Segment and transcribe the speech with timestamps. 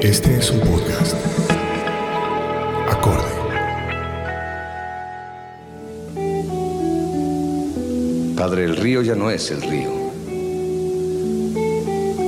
[0.00, 1.16] Este es un podcast.
[2.88, 3.24] Acorde.
[8.36, 9.90] Padre, el río ya no es el río.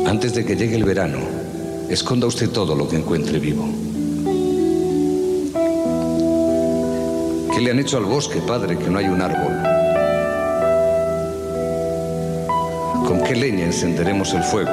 [0.05, 1.19] Antes de que llegue el verano,
[1.89, 3.69] esconda usted todo lo que encuentre vivo.
[7.55, 9.53] ¿Qué le han hecho al bosque, padre, que no hay un árbol?
[13.07, 14.73] ¿Con qué leña encenderemos el fuego?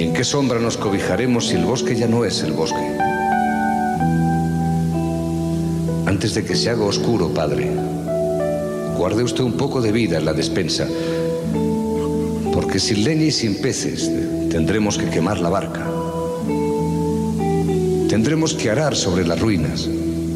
[0.00, 2.80] ¿Y en qué sombra nos cobijaremos si el bosque ya no es el bosque?
[6.06, 7.70] Antes de que se haga oscuro, padre,
[8.96, 10.88] guarde usted un poco de vida en la despensa,
[12.50, 14.10] porque sin leña y sin peces
[14.48, 15.86] tendremos que quemar la barca.
[18.08, 19.86] Tendremos que arar sobre las ruinas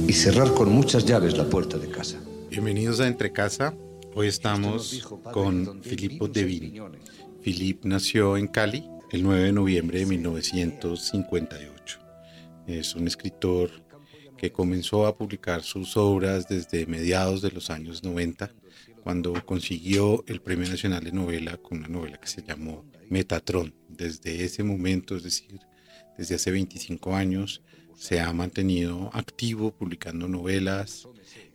[0.07, 2.19] y cerrar con muchas llaves la puerta de casa.
[2.51, 3.73] Bienvenidos a Entre Casa.
[4.15, 6.83] Hoy estamos con Filippo Devini.
[7.41, 12.01] Filip nació en Cali el 9 de noviembre de 1958.
[12.67, 13.71] Es un escritor
[14.37, 18.53] que comenzó a publicar sus obras desde mediados de los años 90,
[19.05, 23.73] cuando consiguió el Premio Nacional de Novela con una novela que se llamó Metatron.
[23.89, 25.61] Desde ese momento, es decir,
[26.19, 27.63] desde hace 25 años,
[27.95, 31.09] se ha mantenido activo publicando novelas,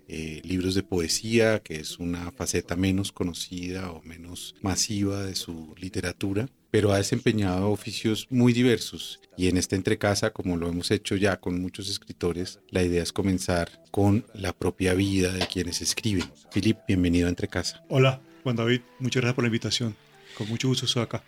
[0.08, 5.76] eh, libros de poesía, que es una faceta menos conocida o menos masiva de su
[5.78, 9.20] literatura, pero ha desempeñado oficios muy diversos.
[9.38, 13.14] Y en esta entrecasa, como lo hemos hecho ya con muchos escritores, la idea es
[13.14, 16.30] comenzar con la propia vida de quienes escriben.
[16.52, 17.84] Filip, bienvenido a Entrecasa.
[17.90, 19.96] Hola, Juan David, muchas gracias por la invitación.
[20.38, 21.24] Con mucho gusto estoy acá.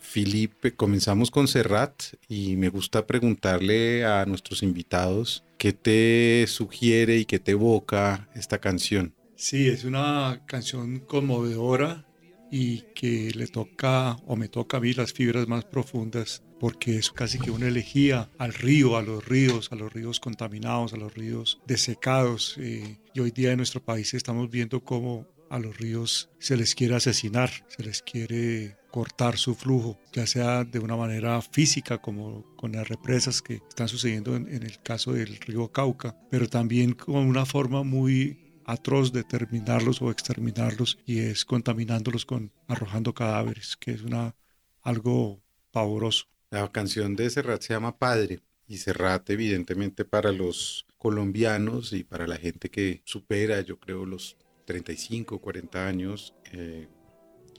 [0.00, 7.24] Felipe, comenzamos con Serrat y me gusta preguntarle a nuestros invitados qué te sugiere y
[7.24, 9.14] qué te evoca esta canción.
[9.34, 12.05] Sí, es una canción conmovedora
[12.50, 17.10] y que le toca o me toca a mí las fibras más profundas porque es
[17.10, 21.14] casi que una elegía al río, a los ríos, a los ríos contaminados, a los
[21.14, 22.56] ríos desecados.
[22.58, 26.74] Eh, y hoy día en nuestro país estamos viendo cómo a los ríos se les
[26.74, 32.44] quiere asesinar, se les quiere cortar su flujo, ya sea de una manera física como
[32.56, 37.16] con las represas que están sucediendo en, el caso del río Cauca, pero también con
[37.16, 43.92] una forma muy atroz de terminarlos o exterminarlos y es contaminándolos con arrojando cadáveres, que
[43.92, 44.34] es una
[44.82, 45.40] algo
[45.70, 46.26] pavoroso.
[46.50, 52.26] La canción de Serrat se llama Padre y Serrat evidentemente para los colombianos y para
[52.26, 56.88] la gente que supera, yo creo, los 35, 40 años, eh,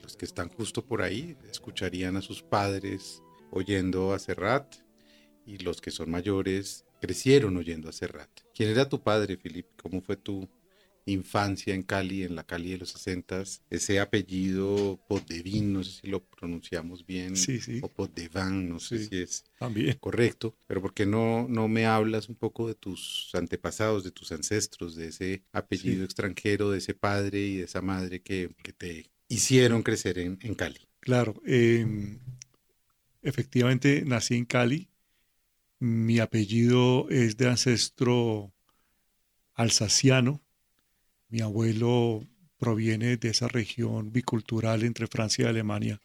[0.04, 4.76] los que están justo por ahí escucharían a sus padres oyendo a Serrat
[5.46, 8.30] y los que son mayores crecieron oyendo a Serrat.
[8.54, 9.68] ¿Quién era tu padre, Filip?
[9.82, 10.50] ¿Cómo fue tu
[11.12, 13.44] infancia en Cali, en la Cali de los 60?
[13.70, 17.80] Ese apellido Podevin, no sé si lo pronunciamos bien, sí, sí.
[17.82, 19.98] o Podevan, no sé si es también.
[20.00, 24.32] correcto, pero ¿por qué no, no me hablas un poco de tus antepasados, de tus
[24.32, 29.10] ancestros, de ese apellido extranjero, de ese padre y de esa madre que, que te
[29.28, 30.80] hicieron crecer en, Cali.
[31.00, 32.20] Claro, em,
[33.22, 34.90] efectivamente nací en Cali.
[35.80, 38.54] Mi apellido es de ancestro
[39.54, 40.42] alsaciano.
[41.30, 42.26] Mi abuelo
[42.58, 46.00] proviene de esa región bicultural entre Francia y Alemania,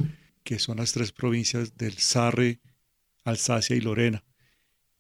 [0.45, 2.61] que son las tres provincias del Sarre,
[3.25, 4.25] Alsacia y Lorena.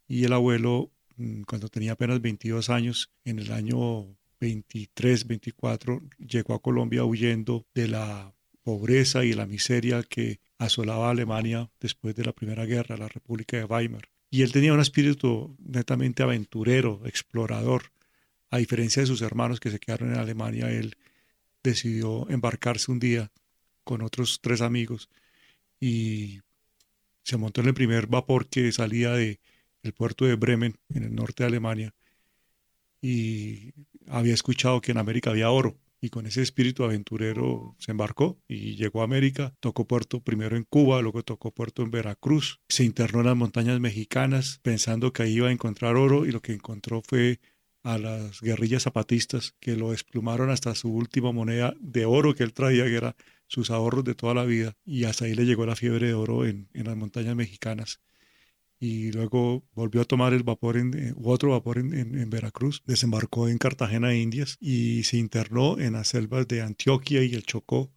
[0.06, 6.54] Y el abuelo, mm, cuando tenía apenas 22 años, en el año 23, 24, llegó
[6.54, 12.24] a Colombia huyendo de la pobreza y la miseria que asolaba a Alemania después de
[12.24, 14.08] la Primera Guerra, la República de Weimar.
[14.30, 17.91] Y él tenía un espíritu netamente aventurero, explorador.
[18.52, 20.94] A diferencia de sus hermanos que se quedaron en Alemania, él
[21.64, 23.32] decidió embarcarse un día
[23.82, 25.08] con otros tres amigos
[25.80, 26.40] y
[27.22, 29.40] se montó en el primer vapor que salía de
[29.82, 31.94] el puerto de Bremen, en el norte de Alemania,
[33.00, 33.72] y
[34.06, 38.76] había escuchado que en América había oro y con ese espíritu aventurero se embarcó y
[38.76, 43.20] llegó a América, tocó puerto primero en Cuba, luego tocó puerto en Veracruz, se internó
[43.20, 47.00] en las montañas mexicanas pensando que ahí iba a encontrar oro y lo que encontró
[47.00, 47.40] fue
[47.82, 52.52] a las guerrillas zapatistas que lo desplumaron hasta su última moneda de oro que él
[52.52, 55.76] traía, que era sus ahorros de toda la vida, y hasta ahí le llegó la
[55.76, 58.00] fiebre de oro en, en las montañas mexicanas
[58.82, 63.56] y luego volvió a tomar el vapor en, eh, otro vapor en, Veracruz, desembarcó en
[63.56, 67.92] Cartagena de Indias y se internó en las selvas de Antioquia y el Chocó,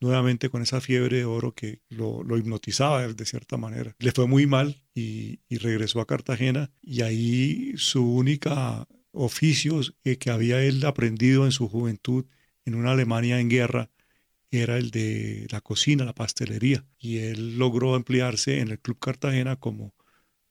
[0.00, 3.94] nuevamente con esa fiebre de oro que lo, hipnotizaba de cierta manera.
[3.98, 10.62] Le fue muy mal y, regresó a Cartagena y ahí su única oficio que había
[10.62, 12.26] él aprendido en su juventud
[12.64, 13.90] en una Alemania en guerra
[14.50, 16.84] era el de la cocina, la pastelería.
[16.98, 19.94] Y él logró emplearse en el Club Cartagena como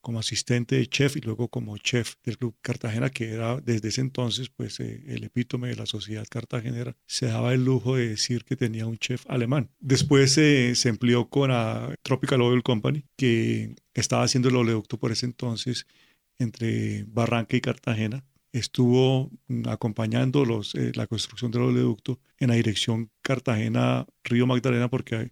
[0.04, 4.01] como asistente de chef y luego como chef del Club Cartagena, que era desde ese
[4.01, 8.44] entonces pues eh, el epítome de la sociedad cartagenera, se daba el lujo de decir
[8.44, 9.69] que tenía un chef alemán.
[9.80, 15.25] Después se empleó con la Tropical Oil Company, que estaba haciendo el oleoducto por ese
[15.25, 15.88] entonces
[16.38, 18.25] entre Barranca y Cartagena.
[18.53, 19.29] Estuvo
[19.65, 25.31] acompañando los, eh, la construcción del oleoducto en la dirección Cartagena-Río Magdalena porque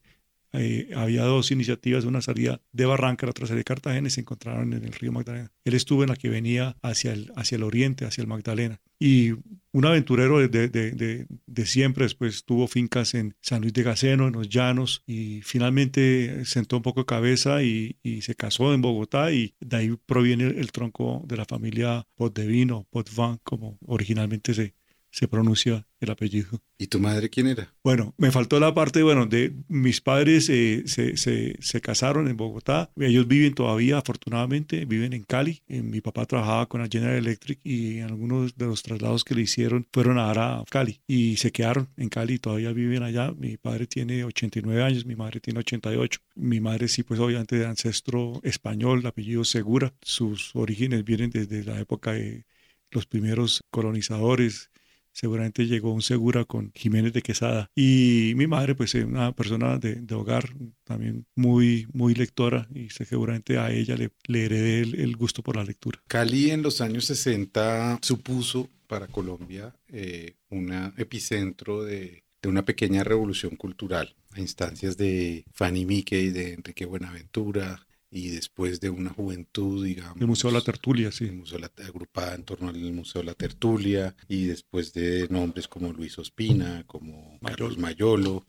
[0.96, 4.74] había dos iniciativas, una salida de Barranca, la otra salida de Cartagena y se encontraron
[4.74, 5.52] en el río Magdalena.
[5.64, 8.82] Él estuvo en la que venía hacia el, hacia el oriente, hacia el Magdalena.
[9.04, 9.32] Y
[9.72, 14.34] un aventurero de, de, de, siempre, después tuvo fincas en San Luis de Gaceno, en
[14.34, 19.32] los Llanos, y finalmente sentó un poco de cabeza y, y se casó en Bogotá
[19.32, 24.76] y de ahí proviene el, tronco de la familia Potvino, Potvin, como originalmente se,
[25.12, 26.62] se pronuncia el apellido.
[26.78, 27.72] ¿Y tu madre quién era?
[27.84, 32.38] Bueno, me faltó la parte, bueno, de mis padres eh, se, se, se, casaron en
[32.38, 32.92] Bogotá.
[32.96, 35.62] Ellos viven todavía, afortunadamente, viven en Cali.
[35.68, 39.42] Eh, mi papá trabajaba con la General Electric y algunos de los traslados que le
[39.42, 43.32] hicieron fueron a dar a Cali y se quedaron en Cali, todavía viven allá.
[43.32, 46.20] Mi padre tiene 89 años, mi madre tiene 88.
[46.36, 49.94] Mi madre sí, pues obviamente de ancestro español, apellido Segura.
[50.02, 52.46] Sus orígenes vienen desde la época de
[52.90, 54.71] los primeros colonizadores
[55.14, 57.70] seguramente llegó un Segura con Jiménez de Quesada.
[57.76, 60.50] Y mi madre, pues, es una persona de, hogar
[60.84, 65.64] también muy, muy lectora y seguramente a ella le, le heredé el, gusto por la
[65.64, 66.02] lectura.
[66.08, 73.04] Cali en los años 60 supuso para Colombia eh, un epicentro de, de, una pequeña
[73.04, 79.86] revolución cultural a instancias de Fanny Mickey, de Enrique Buenaventura, y después de una juventud,
[79.86, 80.20] digamos.
[80.20, 81.26] El Museo de la Tertulia, sí.
[81.26, 85.70] El museo la, agrupada en torno al Museo de la Tertulia y después de nombres
[85.70, 88.46] como Luis Ospina, como Carlos Mayolo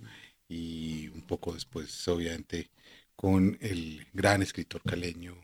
[0.48, 2.70] y un poco después, obviamente,
[3.14, 5.36] con el gran escritor caleño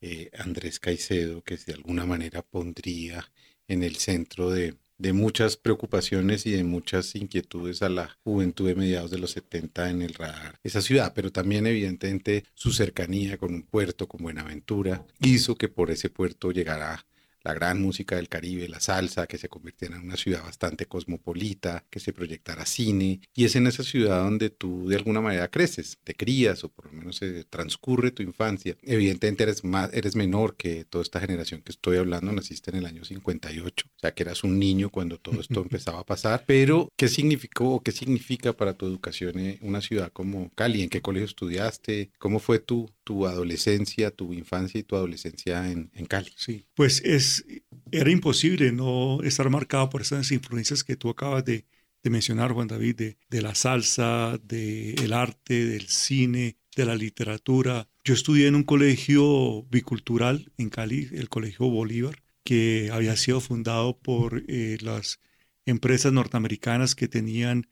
[0.00, 3.30] eh, Andrés Caicedo, que de alguna manera pondría
[3.68, 8.74] en el centro de, de muchas preocupaciones y de muchas inquietudes a la juventud de
[8.74, 10.60] mediados de los 70 en el radar.
[10.62, 15.90] Esa ciudad, pero también evidentemente su cercanía con un puerto como Buenaventura hizo que por
[15.90, 17.06] ese puerto llegara
[17.42, 21.84] la gran música del Caribe, la salsa, que se convirtiera en una ciudad bastante cosmopolita,
[21.90, 23.20] que se proyectara cine.
[23.34, 26.86] Y es en esa ciudad donde tú de alguna manera creces, te crías o por
[26.86, 28.76] lo menos se transcurre tu infancia.
[28.82, 32.86] Evidentemente eres, más, eres menor que toda esta generación que estoy hablando, naciste en el
[32.86, 36.44] año 58, o sea que eras un niño cuando todo esto empezaba a pasar.
[36.46, 40.82] Pero, ¿qué significó o qué significa para tu educación eh, una ciudad como Cali?
[40.82, 42.10] ¿En qué colegio estudiaste?
[42.18, 46.30] ¿Cómo fue tu, tu adolescencia, tu infancia y tu adolescencia en, en Cali?
[46.36, 47.44] Sí, pues es
[47.90, 51.66] era imposible no estar marcado por esas influencias que tú acabas de,
[52.04, 57.88] mencionar, Juan David, de, la salsa, del arte, del cine, de la literatura.
[58.04, 63.98] Yo estudié en un colegio bicultural en Cali, el Colegio Bolívar, que había sido fundado
[63.98, 65.18] por eh, las
[65.66, 67.66] empresas norteamericanas que tenían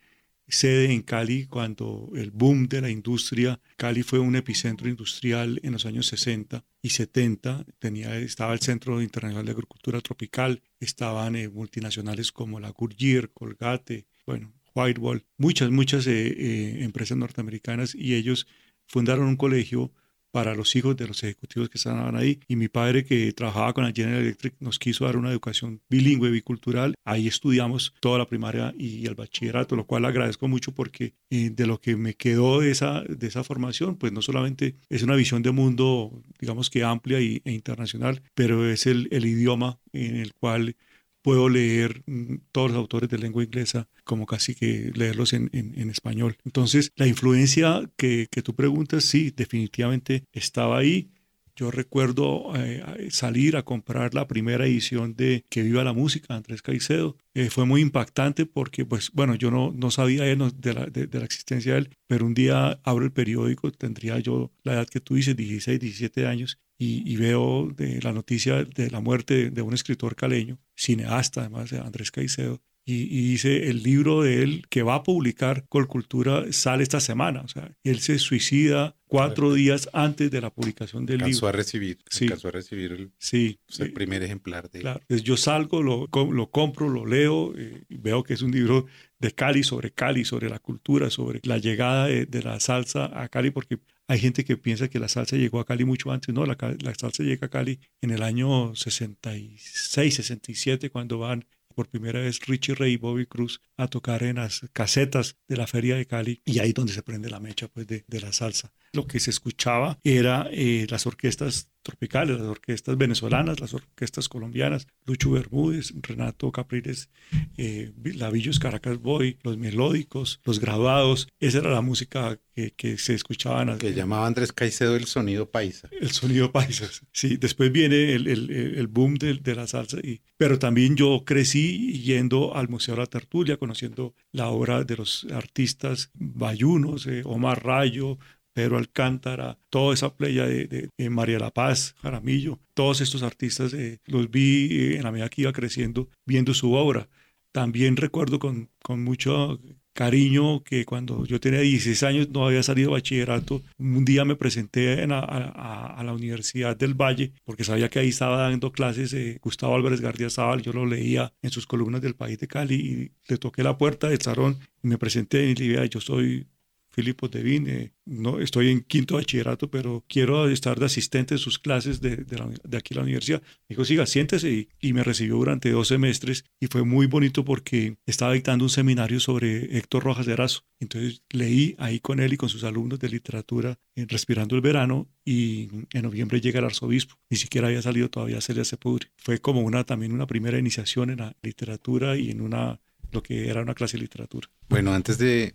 [0.48, 5.72] sede en Cali cuando el boom de la industria, Cali fue un epicentro industrial en
[5.72, 11.48] los años 60 y 70, tenía, estaba el Centro Internacional de Agricultura Tropical, estaban eh,
[11.48, 18.46] multinacionales como la Goodyear, Colgate, bueno, Whitewall, muchas, muchas eh, eh, empresas norteamericanas y ellos
[18.86, 19.92] fundaron un colegio
[20.38, 22.38] para los hijos de los ejecutivos que estaban ahí.
[22.46, 26.30] Y mi padre, que trabajaba con la General Electric, nos quiso dar una educación bilingüe,
[26.30, 26.94] bicultural.
[27.04, 31.66] Ahí estudiamos toda la primaria y el bachillerato, lo cual agradezco mucho porque eh, de
[31.66, 35.42] lo que me quedó de esa, de esa formación, pues no solamente es una visión
[35.42, 40.34] de mundo, digamos que amplia y, e internacional, pero es el, el idioma en el
[40.34, 40.76] cual
[41.22, 45.90] puedo leer mm, todos los autores de lengua inglesa como casi que leerlos en, en,
[45.90, 46.36] español.
[46.44, 51.10] Entonces, la influencia que, que, tú preguntas, sí, definitivamente estaba ahí.
[51.58, 56.62] Yo recuerdo eh, salir a comprar la primera edición de Que viva la música, Andrés
[56.62, 57.16] Caicedo.
[57.34, 61.18] Eh, fue muy impactante porque, pues, bueno, yo no, no sabía de, la, de, de,
[61.18, 65.00] la, existencia de él, pero un día abro el periódico, tendría yo la edad que
[65.00, 69.74] tú dices, 16, 17 años, y, veo de la noticia de la muerte de un
[69.74, 75.02] escritor caleño, cineasta además, Andrés Caicedo, y, dice el libro de él que va a
[75.02, 77.42] publicar Colcultura sale esta semana.
[77.42, 81.48] O sea, él se suicida cuatro días antes de la publicación del libro.
[81.48, 82.24] A recibir, sí.
[82.24, 83.60] Alcanzó a recibir el, sí.
[83.78, 85.00] el primer ejemplar de claro.
[85.00, 88.86] Entonces yo salgo, lo, lo compro, lo leo, eh, veo que es un libro
[89.18, 93.28] de Cali, sobre Cali, sobre la cultura, sobre la llegada de, de la salsa a
[93.28, 96.34] Cali, porque hay gente que piensa que la salsa llegó a Cali mucho antes.
[96.34, 101.44] No, la, la, salsa llega a Cali en el año 66, 67, cuando van
[101.78, 105.68] por primera vez Richie Ray y Bobby Cruz a tocar en las casetas de la
[105.68, 108.72] feria de Cali y ahí donde se prende la mecha pues, de la salsa.
[108.92, 114.86] Lo que se escuchaba era eh, las orquestas tropicales, las orquestas venezolanas, las orquestas colombianas,
[115.06, 117.08] Lucho Bermúdez, Renato Capriles,
[117.56, 121.28] eh, Lavillos Caracas Boy, los melódicos, los graduados.
[121.40, 123.78] Esa era la música que, que se escuchaban.
[123.78, 125.88] Que llamaba Andrés Caicedo el sonido paisa.
[125.98, 127.36] El sonido paisa, sí.
[127.36, 129.98] Después viene el, el, el boom de, de, la salsa.
[130.02, 134.96] Y, pero también yo crecí yendo al Museo de la Tertulia, conociendo la obra de
[134.96, 138.18] los artistas bayunos, eh, Omar Rayo,
[138.58, 144.32] Pedro Alcántara, toda esa playa de, María La Paz, Jaramillo, todos estos artistas eh, los
[144.32, 147.08] vi eh, en la medida que iba creciendo viendo su obra.
[147.52, 149.60] También recuerdo con, con mucho
[149.92, 155.04] cariño que cuando yo tenía 16 años no había salido bachillerato, un día me presenté
[155.04, 160.00] a, la Universidad del Valle porque sabía que ahí estaba dando clases eh, Gustavo Álvarez
[160.00, 163.78] Gardiazabal, yo lo leía en sus columnas del País de Cali y le toqué la
[163.78, 166.48] puerta del salón y me presenté y le dije, yo soy
[166.90, 172.00] Filipo Devine, no, estoy en quinto bachillerato, pero quiero estar de asistente de sus clases
[172.00, 173.42] de, de, aquí a la universidad.
[173.42, 177.98] Me dijo, siga, siéntese y, me recibió durante dos semestres y fue muy bonito porque
[178.06, 180.64] estaba dictando un seminario sobre Héctor Rojas de Erazo.
[180.80, 184.62] Entonces leí ahí con él y con sus alumnos de literatura en eh, Respirando el
[184.62, 187.16] Verano y en noviembre llega el arzobispo.
[187.28, 189.08] Ni siquiera había salido todavía Celia Sepudri.
[189.16, 192.80] Fue como una, también una primera iniciación en la literatura y en una
[193.12, 194.48] lo que era una clase de literatura.
[194.68, 195.54] Bueno, antes de,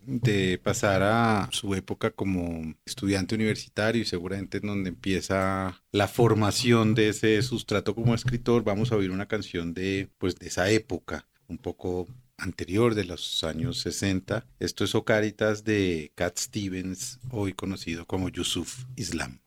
[0.64, 7.10] pasar a su época como estudiante universitario y seguramente en donde empieza la formación de
[7.10, 11.58] ese sustrato como escritor, vamos a oír una canción de, pues, de esa época, un
[11.58, 12.08] poco
[12.38, 14.46] anterior de los años 60.
[14.60, 19.40] Esto es Ocaritas de Cat Stevens, hoy conocido como Yusuf Islam.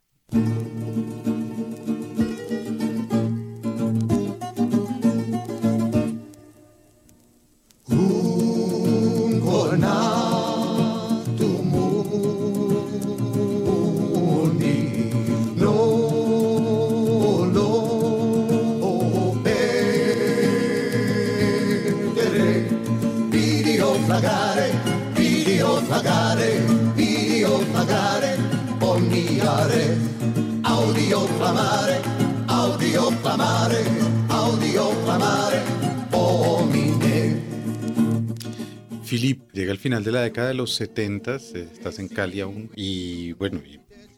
[39.76, 43.60] Al final de la década de los 70, estás en Cali aún, y bueno,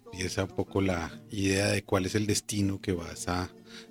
[0.05, 3.51] empieza un poco la idea de cuál es el destino que vas a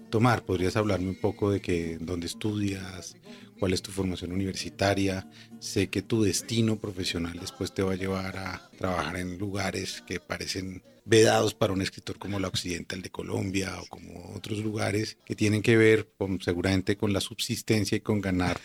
[0.09, 0.45] tomar.
[0.45, 3.17] ¿Podrías hablarme un poco de que dónde estudias,
[3.59, 5.29] cuál es tu formación universitaria?
[5.59, 10.21] Sé que tu destino profesional después te va a llevar a trabajar en lugares que
[10.21, 15.35] parecen vedados para un escritor como la Occidental de Colombia o como otros lugares que
[15.35, 18.57] tienen que ver seguramente con la subsistencia y con ganar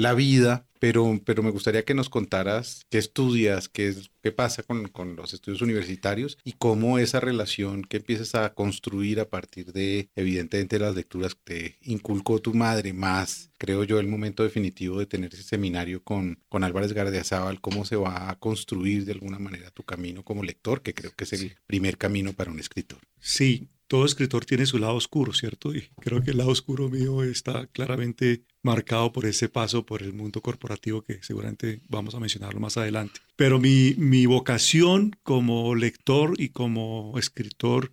[0.00, 4.88] la vida, pero, pero me gustaría que nos contaras qué estudias, qué, qué pasa con,
[4.88, 10.08] con, los estudios universitarios y cómo esa relación que empiezas a construir a partir de,
[10.16, 15.06] evidentemente, las lecturas que te inculcó tu madre, más, creo yo, el momento definitivo de
[15.06, 19.70] tener ese seminario con, con Álvarez Gardiazabal, cómo se va a construir de alguna manera
[19.70, 23.00] tu camino como lector, que creo que es el primer camino para un escritor.
[23.18, 25.74] Sí, todo escritor tiene su lado oscuro, ¿cierto?
[25.74, 30.12] Y creo que el lado oscuro mío está claramente marcado por ese paso por el
[30.12, 33.18] mundo corporativo que seguramente vamos a mencionarlo más adelante.
[33.34, 37.92] Pero mi, mi vocación como lector y como escritor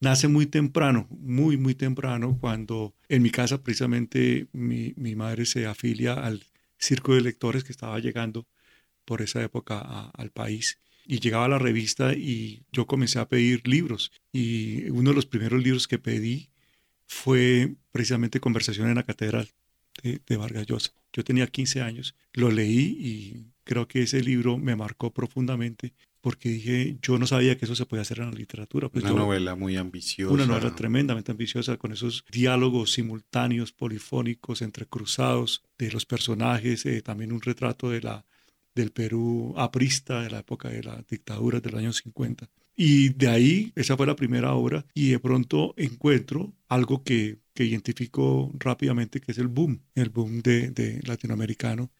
[0.00, 5.64] nace muy temprano, muy, muy temprano, cuando en mi casa precisamente mi, mi madre se
[5.64, 6.44] afilia al
[6.78, 8.46] circo de lectores que estaba llegando
[9.06, 13.66] por esa época al país y llegaba a la revista y yo comencé a pedir
[13.66, 14.12] libros.
[14.30, 16.50] Y uno de los primeros libros que pedí
[17.06, 19.48] fue precisamente Conversación en la Catedral
[20.02, 20.92] de, de Vargas Llosa.
[21.14, 26.50] Yo tenía 15 años, lo leí y creo que ese libro me marcó profundamente porque
[26.50, 28.88] dije, yo no sabía que eso se podía hacer en la literatura.
[28.88, 30.34] Pues una novela muy ambiciosa.
[30.34, 37.32] Una novela tremendamente ambiciosa, con esos diálogos simultáneos, polifónicos, entrecruzados de los personajes, eh, también
[37.32, 38.26] un retrato de la
[38.78, 42.48] del Perú aprista de la época de la dictadura del año 50.
[42.76, 47.64] Y de ahí, esa fue la primera obra, y de pronto encuentro algo que, que
[47.64, 51.90] identifico rápidamente, que es el boom, el boom de, de latinoamericano,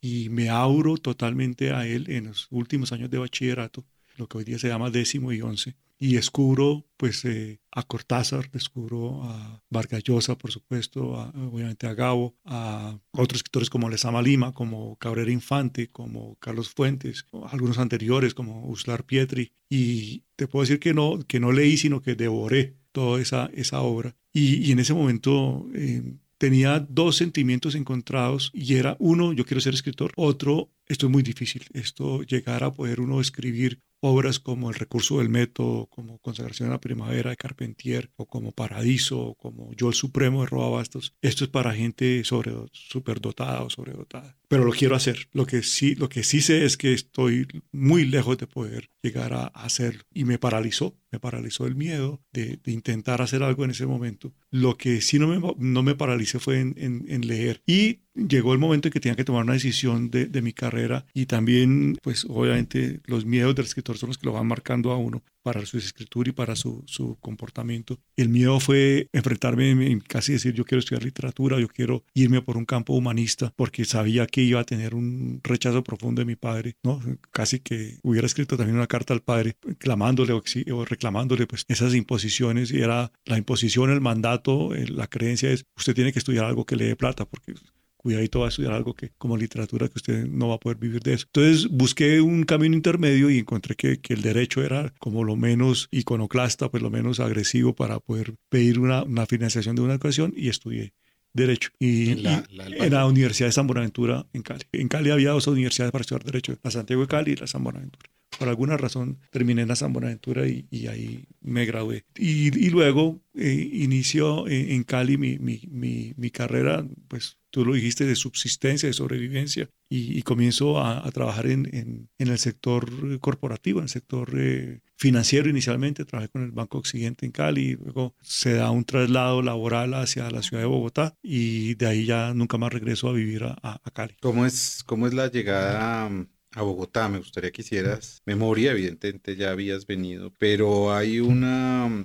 [0.00, 3.84] y me abro totalmente a él en los últimos años de bachillerato,
[4.16, 8.50] lo que hoy día se llama décimo y once, y descubro pues eh, a Cortázar,
[8.50, 11.12] descubro a Vargas Llosa, por supuesto,
[11.52, 17.26] obviamente a Gabo, a otros escritores como Lezama Lima, como Cabrera Infante, como Carlos Fuentes,
[17.50, 22.02] algunos anteriores como Uslar Pietri, y te puedo decir que no, que no leí, sino
[22.02, 24.16] que devoré toda esa, esa obra.
[24.32, 26.02] Y, en ese momento eh,
[26.36, 31.22] tenía dos sentimientos encontrados y era uno, yo quiero ser escritor, otro, esto es muy
[31.22, 36.68] difícil, esto llegar a poder uno escribir obras como El recurso del método, como Consagración
[36.68, 40.70] a la primavera de Carpentier, o como Paradiso, o como Yo el Supremo de Roa
[40.70, 44.36] Bastos, esto es para gente sobre, superdotada o sobredotada.
[44.48, 45.28] Pero lo quiero hacer.
[45.32, 49.32] Lo que, sí, lo que sí sé es que estoy muy lejos de poder llegar
[49.32, 50.02] a hacerlo.
[50.12, 54.34] Y me paralizó, me paralizó el miedo de, intentar hacer algo en ese momento.
[54.50, 57.62] Lo que sí no me, no me paralicé fue en, en leer.
[57.66, 61.06] Y llegó el momento en que tenía que tomar una decisión de, de, mi carrera
[61.14, 64.96] y también, pues obviamente los miedos del escritor son los que lo van marcando a
[64.96, 67.98] uno para su escritura y para su, su comportamiento.
[68.16, 72.64] El miedo fue enfrentarme, casi decir yo quiero estudiar literatura, yo quiero irme por un
[72.64, 77.00] campo humanista, porque sabía que iba a tener un rechazo profundo de mi padre, ¿no?
[77.32, 82.70] Casi que hubiera escrito también una carta al padre clamándole o, reclamándole pues esas imposiciones
[82.70, 86.76] y era la imposición, el mandato, la creencia es usted tiene que estudiar algo que
[86.76, 87.54] le dé plata, porque
[88.02, 91.02] cuidadito va a estudiar algo que como literatura que usted no va a poder vivir
[91.02, 91.26] de eso.
[91.26, 95.88] Entonces busqué un camino intermedio y encontré que, que el derecho era como lo menos
[95.90, 100.48] iconoclasta, pues lo menos agresivo para poder pedir una, una financiación de una educación y
[100.48, 100.92] estudié
[101.34, 101.70] Derecho.
[101.78, 104.64] Y en la, en la, Universidad de San Buenaventura en Cali.
[104.72, 107.64] En Cali había dos universidades para estudiar Derecho, la Santiago de Cali y la San
[107.64, 108.10] Buenaventura.
[108.38, 112.04] Por alguna razón terminé en la San Buenaventura y, y ahí me gradué.
[112.16, 117.74] Y, y luego eh, inició en, Cali mi, mi, mi, mi, carrera, pues tú lo
[117.74, 123.80] dijiste, de subsistencia, de sobrevivencia, y, comienzo a, trabajar en, en, en, el sector corporativo,
[123.80, 128.54] en el sector eh, financiero inicialmente, trabajé con el Banco Occidente en Cali, luego se
[128.54, 132.72] da un traslado laboral hacia la ciudad de Bogotá y de ahí ya nunca más
[132.72, 134.14] regreso a vivir a, a Cali.
[134.20, 136.10] ¿Cómo es, ¿Cómo es la llegada
[136.54, 137.08] a Bogotá.
[137.08, 141.62] Me gustaría que hicieras memoria, evidentemente ya habías venido, pero hay una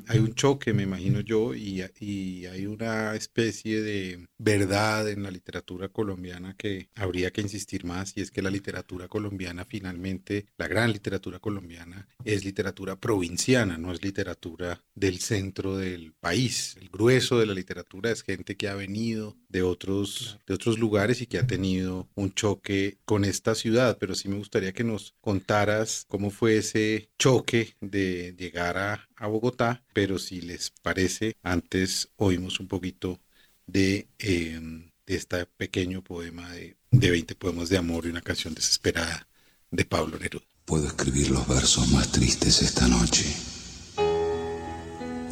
[0.07, 5.31] hay un choque, me imagino yo, y, y, hay una especie de verdad en la
[5.31, 10.67] literatura colombiana que habría que insistir más, y es que la literatura colombiana finalmente, la
[10.67, 16.77] gran literatura colombiana, es literatura provinciana, no es literatura del centro del país.
[16.79, 21.21] El grueso de la literatura es gente que ha venido de otros, de otros lugares
[21.21, 25.13] y que ha tenido un choque con esta ciudad, pero sí me gustaría que nos
[25.21, 32.59] contaras cómo fue ese choque de llegar a, Bogotá, pero si les parece, antes oímos
[32.59, 33.19] un poquito
[33.65, 39.27] de, em, este pequeño poema de, de 20 poemas de amor y una canción desesperada
[39.71, 40.45] de Pablo Neruda.
[40.65, 43.25] Puedo escribir los versos más tristes esta noche.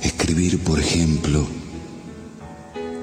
[0.02, 1.48] Escribir, por ejemplo,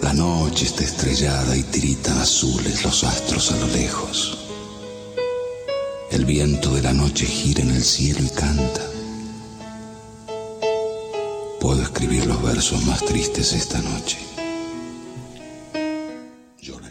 [0.03, 4.52] la noche está estrellada y tiritan azules los astros a lo lejos.
[6.13, 8.83] El viento de la noche gira en el cielo y canta.
[11.59, 14.19] Puedo escribir los versos más tristes esta noche.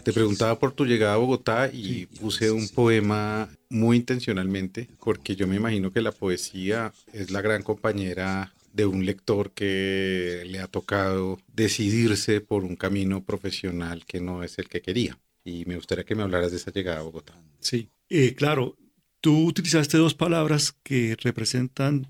[0.02, 5.46] Te preguntaba por tu llegada a Bogotá y puse un poema muy intencionalmente porque yo
[5.46, 10.66] me imagino que la poesía es la gran compañera de un lector que le ha
[10.66, 15.16] tocado decidirse por un camino profesional que no es el que quería.
[15.44, 17.34] Y me gustaría que me hablaras de esa llegada a Bogotá.
[17.60, 18.76] Sí, eh, claro,
[19.22, 22.08] tú utilizaste dos palabras que representan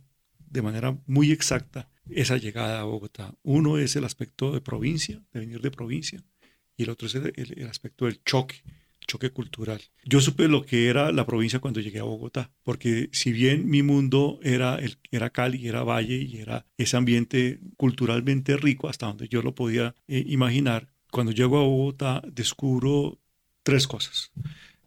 [0.51, 3.37] de manera muy exacta esa llegada a Bogotá.
[3.45, 6.25] Uno es el aspecto de provincia, de venir de provincia,
[6.77, 8.65] y el otro es el aspecto del choque
[9.07, 9.81] choque cultural.
[10.05, 13.83] Yo supe lo que era la provincia cuando llegué a Bogotá, porque si bien mi
[13.83, 19.29] mundo era, el, era Cali, era Valle y era ese ambiente culturalmente rico hasta donde
[19.29, 23.19] yo lo podía eh, imaginar, cuando llego a Bogotá descubro
[23.63, 24.33] tres cosas.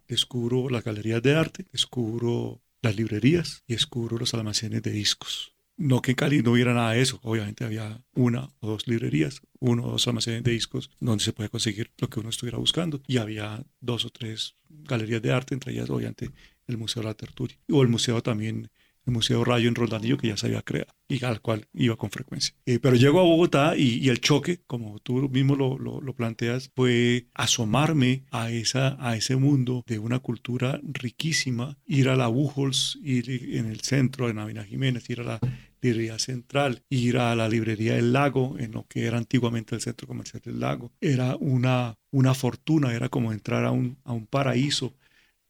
[0.08, 5.56] Descubro las galerías de arte, descubro las librerías y descubro los almacenes de discos.
[5.78, 9.42] No que en Cali no hubiera nada de eso, obviamente había una o dos librerías,
[9.60, 13.02] uno o dos almacenes de discos donde se puede conseguir lo que uno estuviera buscando.
[13.08, 16.32] Y había dos o tres galerías de arte, entre ellas obviamente
[16.68, 17.58] el Museo de la Tertulia.
[17.70, 18.72] O el museo también
[19.06, 20.64] el Museo Rayo en Roldanillo, que ya se había
[21.08, 22.56] y al cual iba con frecuencia.
[22.66, 28.24] Eh, pero llego a Bogotá y, el choque, como tú mismo lo, planteas, fue asomarme
[28.32, 33.68] a, esa, a ese mundo de una cultura riquísima, ir a la Buchholz, ir en
[33.68, 35.40] el centro de Navina Jiménez, ir a la
[35.82, 40.08] librería central, ir a la librería del lago, en lo que era antiguamente el centro
[40.08, 40.92] comercial del lago.
[41.00, 44.94] Era una, una fortuna, era como entrar a un, a un paraíso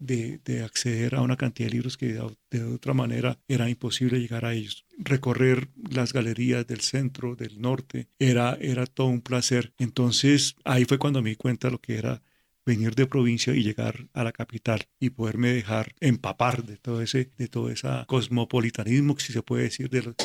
[0.05, 2.13] de, de, acceder a una cantidad de libros que
[2.51, 4.85] de, otra manera era imposible llegar a ellos.
[4.97, 9.73] Recorrer las galerías del centro, del norte, era, era todo un placer.
[9.77, 12.21] Entonces ahí fue cuando me di cuenta lo que era
[12.65, 17.29] venir de provincia y llegar a la capital y poderme dejar empapar de todo ese,
[17.37, 20.15] de todo ese cosmopolitanismo, si se puede decir, de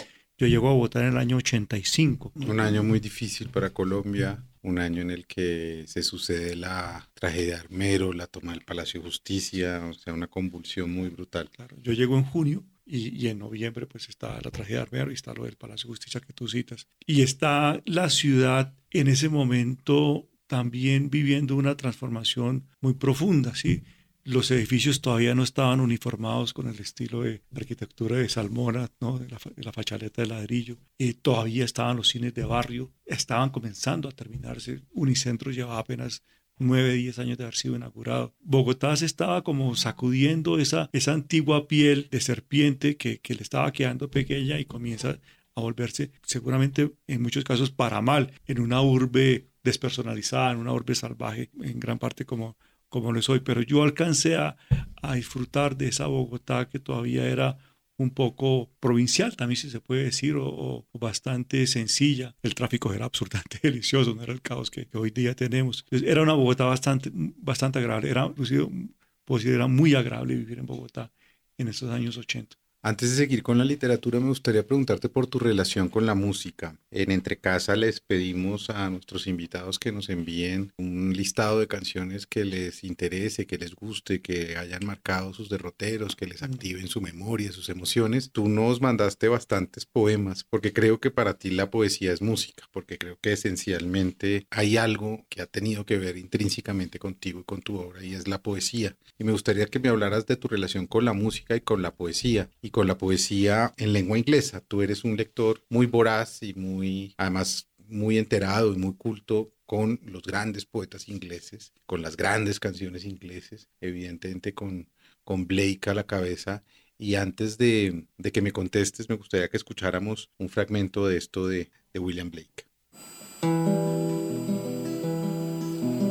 [0.40, 2.32] yo llego a votar en el año 85.
[2.34, 7.54] Un año muy difícil para Colombia, un año en el que se sucede la tragedia
[7.54, 11.50] de Armero, la toma del Palacio de Justicia, o sea, una convulsión muy brutal.
[11.82, 15.32] Yo llego en junio y, en noviembre pues está la tragedia de Armero y está
[15.32, 16.88] lo del Palacio de Justicia que tú citas.
[17.06, 23.84] Y está la ciudad en ese momento también viviendo una transformación muy profunda, ¿sí?
[24.24, 29.18] Los edificios todavía no estaban uniformados con el estilo de arquitectura de Salmona, ¿no?
[29.18, 30.76] de, la, de fachaleta de ladrillo.
[30.98, 34.82] y todavía estaban los cines de barrio, estaban comenzando a terminarse.
[34.92, 36.22] Unicentro llevaba apenas
[36.58, 38.34] nueve, diez años de haber sido inaugurado.
[38.40, 43.72] Bogotá se estaba como sacudiendo esa, esa antigua piel de serpiente que, que le estaba
[43.72, 45.18] quedando pequeña y comienza
[45.54, 50.94] a volverse seguramente en muchos casos para mal en una urbe despersonalizada, en una urbe
[50.94, 52.56] salvaje, en gran parte como,
[52.90, 53.40] como lo soy.
[53.40, 54.56] Pero yo alcancé a,
[55.00, 57.56] a disfrutar de esa Bogotá que todavía era
[58.00, 62.34] un poco provincial, también si se puede decir, o, bastante sencilla.
[62.42, 65.84] El tráfico era absurdamente delicioso, no era el caos que, hoy día tenemos.
[65.90, 71.12] era una Bogotá bastante, bastante agradable, era muy agradable vivir en Bogotá
[71.58, 72.56] en esos años 80.
[72.82, 76.78] Antes de seguir con la literatura, me gustaría preguntarte por tu relación con la música.
[76.90, 82.26] En Entre Casa les pedimos a nuestros invitados que nos envíen un listado de canciones
[82.26, 87.02] que les interese, que les guste, que hayan marcado sus derroteros, que les activen su
[87.02, 88.30] memoria, sus emociones.
[88.32, 92.96] Tú nos mandaste bastantes poemas, porque creo que para ti la poesía es música, porque
[92.96, 97.76] creo que esencialmente hay algo que ha tenido que ver intrínsecamente contigo y con tu
[97.76, 98.96] obra, y es la poesía.
[99.18, 101.94] Y me gustaría que me hablaras de tu relación con la música y con la
[101.94, 104.60] poesía con la poesía en lengua inglesa.
[104.60, 110.00] Tú eres un lector muy voraz y muy, además, muy enterado y muy culto con
[110.04, 114.88] los grandes poetas ingleses, con las grandes canciones ingleses, evidentemente con,
[115.24, 116.64] con Blake a la cabeza.
[116.98, 121.46] Y antes de, de que me contestes, me gustaría que escucháramos un fragmento de esto
[121.46, 122.66] de, de William Blake.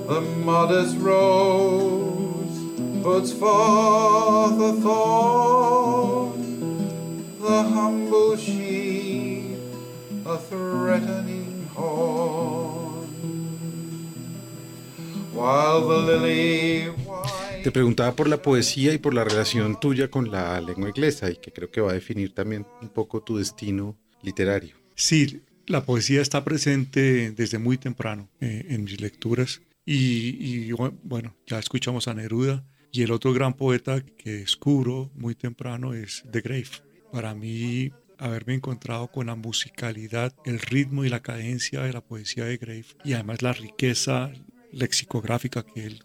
[0.07, 2.49] The modest rose
[3.03, 6.28] puts forth a thorn
[17.63, 21.35] Te preguntaba por la poesía y por la relación tuya con la lengua inglesa y
[21.35, 24.75] que creo que va a definir también un poco tu destino literario.
[24.95, 29.61] Sí, la poesía está presente desde muy temprano eh, en mis lecturas.
[29.85, 30.71] Y,
[31.03, 36.23] bueno, ya escuchamos a Neruda y el otro gran poeta que descubro muy temprano es
[36.31, 41.93] The Grave para mí haberme encontrado con la musicalidad, el ritmo y la cadencia de
[41.93, 44.31] la poesía de Grave y además la riqueza
[44.71, 46.03] lexicográfica que él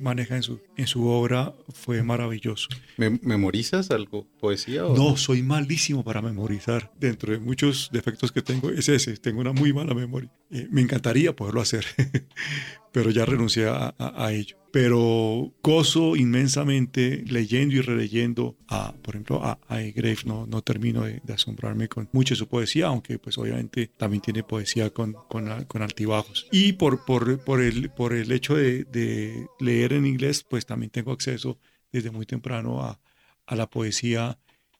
[0.00, 2.68] maneja en su, en su obra fue maravilloso.
[2.96, 4.86] ¿Memorizas algo, poesía?
[4.86, 6.92] O no, soy malísimo para memorizar.
[6.98, 10.30] Dentro de muchos defectos que tengo es ese, tengo una muy mala memoria.
[10.50, 11.84] Eh, me encantaría poderlo hacer,
[12.92, 19.58] pero ya renuncié a ello pero gozo inmensamente leyendo y releyendo a, por ejemplo, a,
[19.68, 20.18] a Grave.
[20.24, 24.90] No, no termino de, asombrarme con mucha su poesía, aunque pues obviamente también tiene poesía
[24.90, 26.46] con, con, con altibajos.
[26.50, 30.90] Y por, por, por, el, por el hecho de, de, leer en inglés, pues también
[30.90, 31.58] tengo acceso
[31.90, 33.00] desde muy temprano a,
[33.46, 34.38] a la poesía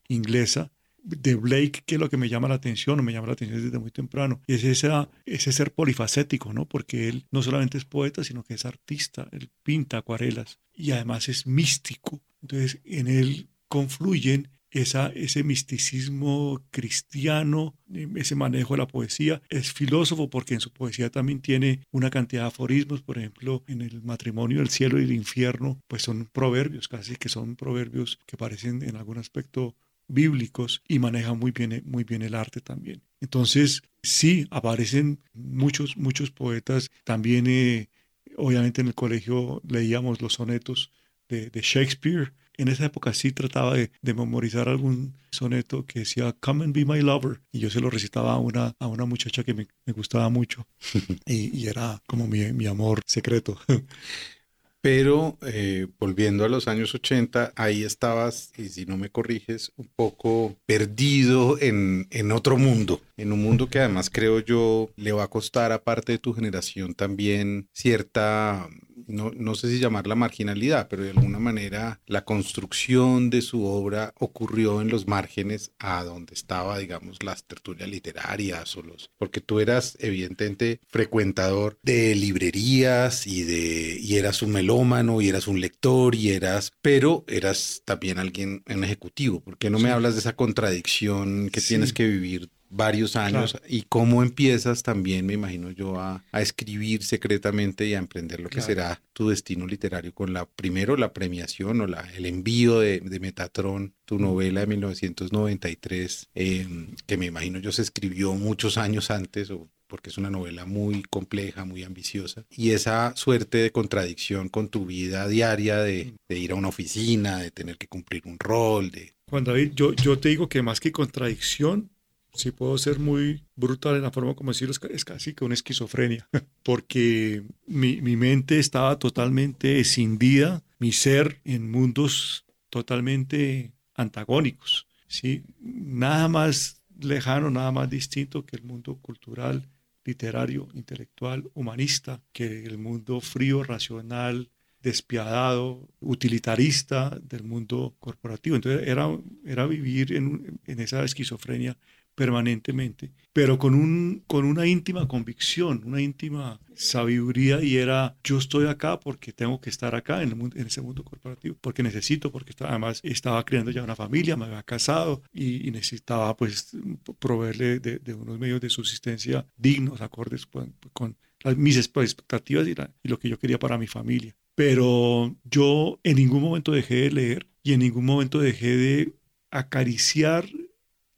[0.09, 0.71] inglesa
[1.09, 3.63] de Blake, que es lo que me llama la atención, o me llama la atención
[3.63, 6.67] desde muy temprano, es esa, ese ser polifacético, ¿no?
[6.67, 11.29] Porque él no solamente es poeta, sino que es artista, él pinta acuarelas y además
[11.29, 12.21] es místico.
[12.43, 17.75] Entonces, en él confluyen esa, ese misticismo cristiano,
[18.17, 19.43] ese manejo de la poesía.
[19.49, 23.83] Es filósofo porque en su poesía también tiene una cantidad de aforismos, por ejemplo, en
[23.83, 28.37] el matrimonio, el cielo y el infierno, pues son proverbios, casi que son proverbios que
[28.37, 29.75] parecen en algún aspecto
[30.09, 33.03] bíblicos y maneja muy bien, muy bien el arte también.
[33.21, 36.91] Entonces, sí, aparecen muchos, muchos poetas.
[37.05, 37.89] También, eh,
[38.37, 40.91] obviamente, en el colegio leíamos los sonetos
[41.29, 42.33] de, Shakespeare.
[42.57, 47.01] En esa época sí trataba de, memorizar algún soneto que decía Come and be my
[47.03, 47.41] lover.
[47.53, 50.67] Y yo se lo recitaba a una, a una muchacha que me, gustaba mucho.
[51.27, 53.59] y, y, era como mi, mi amor secreto.
[54.81, 59.89] Pero eh, volviendo a los años 80, ahí estabas, y si no me corriges, un
[59.97, 65.25] poco perdido en, en otro mundo, en un mundo que además creo yo le va
[65.25, 68.69] a costar, aparte de tu generación, también cierta
[69.09, 74.15] no, no sé si llamarla marginalidad, pero de alguna manera la construcción de su obra
[74.19, 79.61] ocurrió en los márgenes a donde estaba, digamos, las tertulias literarias o los, porque tú
[79.61, 86.15] eras evidentemente frecuentador de librerías y de, y eras un melómano y eras un lector
[86.15, 89.41] y eras, pero eras también alguien, un ejecutivo.
[89.41, 93.83] ¿Por qué no me hablas de esa contradicción que tienes que vivir varios años y
[93.83, 99.01] cómo empiezas también, me imagino yo, a, escribir secretamente y a emprender lo que será
[99.13, 103.95] tu destino literario con la, primero la premiación o la, el envío de, de Metatron,
[104.05, 109.69] tu novela de 1993, em, que me imagino yo se escribió muchos años antes o
[109.89, 114.87] porque es una novela muy compleja, muy ambiciosa, y esa suerte de contradicción con tu
[114.87, 119.15] vida diaria, de, ir a una oficina, de tener que cumplir un rol, de...
[119.31, 121.91] Juan David, yo, yo te digo que más que contradicción,
[122.39, 126.29] si puedo ser muy brutal en la forma como decirlo, es casi que una esquizofrenia,
[126.63, 135.43] porque mi, mi mente estaba totalmente escindida, mi ser en mundos totalmente antagónicos, ¿sí?
[135.61, 139.69] Nada más lejano, nada más distinto que el mundo cultural
[140.05, 148.57] literario, intelectual, humanista, que el mundo frío, racional, despiadado, utilitarista del mundo corporativo.
[148.57, 149.07] Entonces era,
[149.45, 151.77] era vivir en, en esa esquizofrenia
[152.19, 158.67] permanentemente, pero con, un, con una íntima convicción, una íntima sabiduría y era yo estoy
[158.67, 162.33] acá porque tengo que estar acá en, el mundo, en ese mundo corporativo, porque necesito,
[162.33, 166.77] porque además estaba creando ya una familia, me había casado y, necesitaba pues
[167.21, 171.17] proveerle de, unos medios de subsistencia dignos, acordes con, con
[171.57, 174.35] mis expectativas y, y lo que yo quería para mi familia.
[174.57, 179.13] Pero yo en ningún momento dejé de leer y en ningún momento dejé de
[179.53, 180.49] acariciar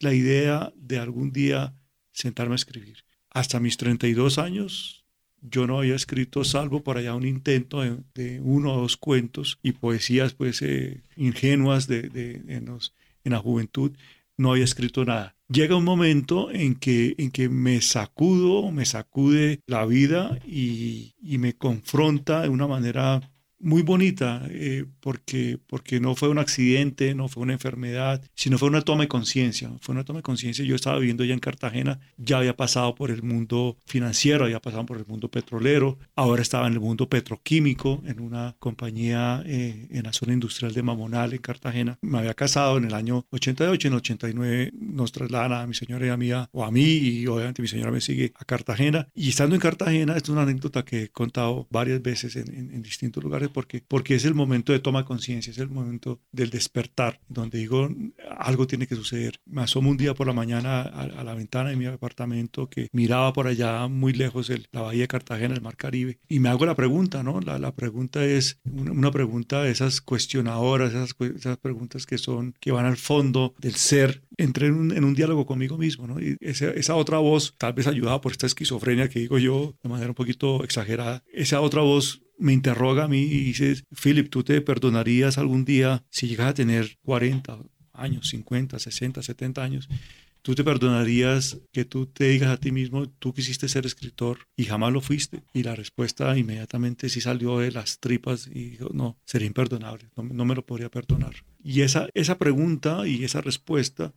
[0.03, 1.75] la idea de algún día
[2.11, 3.05] sentarme a escribir.
[3.29, 5.01] Hasta mis 32 años
[5.41, 7.81] yo no había escrito salvo por allá un intento
[8.13, 13.91] de, uno o dos cuentos y poesías pues eh, ingenuas de, de en, la juventud.
[14.37, 15.35] No había escrito nada.
[15.49, 21.37] Llega un momento en que, en que me sacudo, me sacude la vida y, y
[21.37, 23.30] me confronta de una manera
[23.61, 28.69] muy bonita eh, porque, porque no fue un accidente, no fue una enfermedad, sino fue
[28.69, 29.71] una toma de conciencia.
[29.81, 30.65] Fue una toma de conciencia.
[30.65, 34.85] Yo estaba viviendo ya en Cartagena, ya había pasado por el mundo financiero, había pasado
[34.85, 40.03] por el mundo petrolero, ahora estaba en el mundo petroquímico, en una compañía eh, en
[40.03, 41.97] la zona industrial de Mamonal, en Cartagena.
[42.01, 46.05] Me había casado en el año 88, en el 89 nos trasladan a mi señora
[46.05, 49.07] y a mí, o a mí, y obviamente mi señora me sigue a Cartagena.
[49.13, 52.81] Y estando en Cartagena, esto es una anécdota que he contado varias veces en, en
[52.81, 57.19] distintos lugares porque, porque es el momento de toma conciencia, es el momento del despertar,
[57.27, 57.89] donde digo,
[58.37, 59.39] algo tiene que suceder.
[59.45, 63.33] Me asomo un día por la mañana a, la ventana de mi apartamento que miraba
[63.33, 66.65] por allá muy lejos el, la bahía de Cartagena, el mar Caribe, y me hago
[66.65, 67.39] la pregunta, ¿no?
[67.41, 72.71] La, la pregunta es una, pregunta de esas cuestionadoras, esas, esas preguntas que son, que
[72.71, 74.23] van al fondo del ser.
[74.37, 76.19] Entré en un, en un diálogo conmigo mismo, ¿no?
[76.19, 79.89] Y esa, esa otra voz, tal vez ayudada por esta esquizofrenia que digo yo de
[79.89, 84.43] manera un poquito exagerada, esa otra voz me interroga a mí y dice, Philip, ¿tú
[84.43, 87.59] te perdonarías algún día si llegas a tener 40
[87.93, 89.89] años, 50, 60, 70 años?
[90.41, 94.65] ¿Tú te perdonarías que tú te digas a ti mismo, tú quisiste ser escritor y
[94.65, 95.43] jamás lo fuiste?
[95.53, 100.23] Y la respuesta inmediatamente sí salió de las tripas y dijo, no, sería imperdonable, no,
[100.23, 101.35] no me lo podría perdonar.
[101.63, 104.15] Y esa, esa pregunta y esa respuesta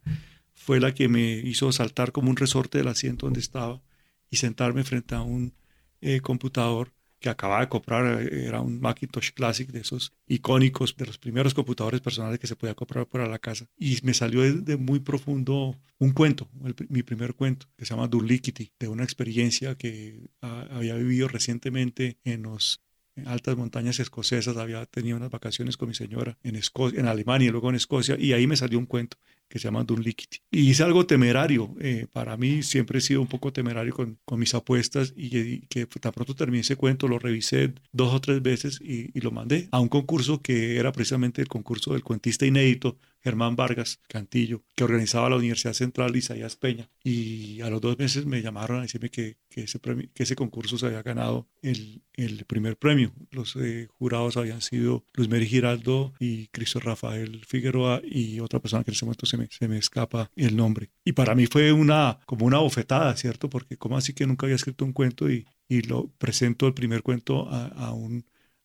[0.55, 3.83] fue la que me hizo saltar como un resorte del asiento donde estaba
[4.31, 5.53] y sentarme frente a un
[6.01, 6.94] eh, computador
[7.25, 11.55] que acababa de comprar, eh, era un Macintosh Classic de esos icónicos, de los primeros
[11.55, 13.67] computadores personales que se podía comprar para la casa.
[13.79, 16.51] Y me salió de, muy profundo un cuento,
[16.91, 22.19] mi primer cuento, que se llama Durlikity, de una experiencia que ah, había vivido recientemente
[22.25, 22.83] en los
[23.25, 27.53] altas montañas escocesas, había tenido unas vacaciones con mi señora en, Escocia, en Alemania y
[27.53, 29.17] luego en Escocia, y ahí me salió un cuento
[29.49, 30.39] que se llama Dunliquity.
[30.51, 31.75] Y hice algo temerario.
[31.81, 35.87] Eh, para mí siempre he sido un poco temerario con, con mis apuestas y, que
[35.87, 39.69] tan pronto terminé ese cuento, lo revisé dos o tres veces y, y, lo mandé
[39.71, 44.85] a un concurso que era precisamente el concurso del cuentista inédito Germán Vargas Cantillo, que
[44.85, 46.91] organizaba la Universidad Central Isaías Peña.
[47.03, 50.77] Y a los dos meses me llamaron a decirme que, ese, premio, que ese concurso
[50.77, 53.13] se había ganado el, el primer premio.
[53.31, 58.85] Los eh, jurados habían sido Luis Meri Giraldo y Cristo Rafael Figueroa y otra persona
[58.85, 60.91] que en ese momento se me, se me escapa el nombre.
[61.05, 63.49] Y para mí fue una, como una bofetada, ¿cierto?
[63.49, 67.03] Porque como así que nunca había escrito un cuento y, y lo presento el primer
[67.03, 68.25] cuento a, a un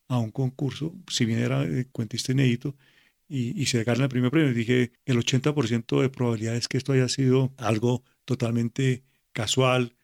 [0.09, 2.75] a un concurso, si bien era eh, cuentista inédito,
[3.29, 4.53] y, se gana el primer premio.
[4.53, 9.95] Dije, el 80% de probabilidades que esto haya sido algo totalmente casual,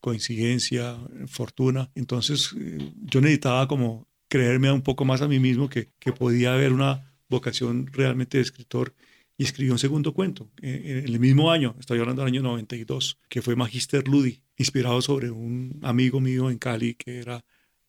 [0.00, 1.90] coincidencia, fortuna.
[1.94, 6.52] Entonces eh, yo necesitaba como creerme un poco más a mí mismo que, que podía
[6.52, 8.94] haber una vocación realmente de escritor
[9.36, 13.18] y escribió un segundo cuento eh, en el mismo año, estoy hablando del año 92,
[13.28, 17.44] que fue Magister Ludi, inspirado sobre un amigo mío en Cali que era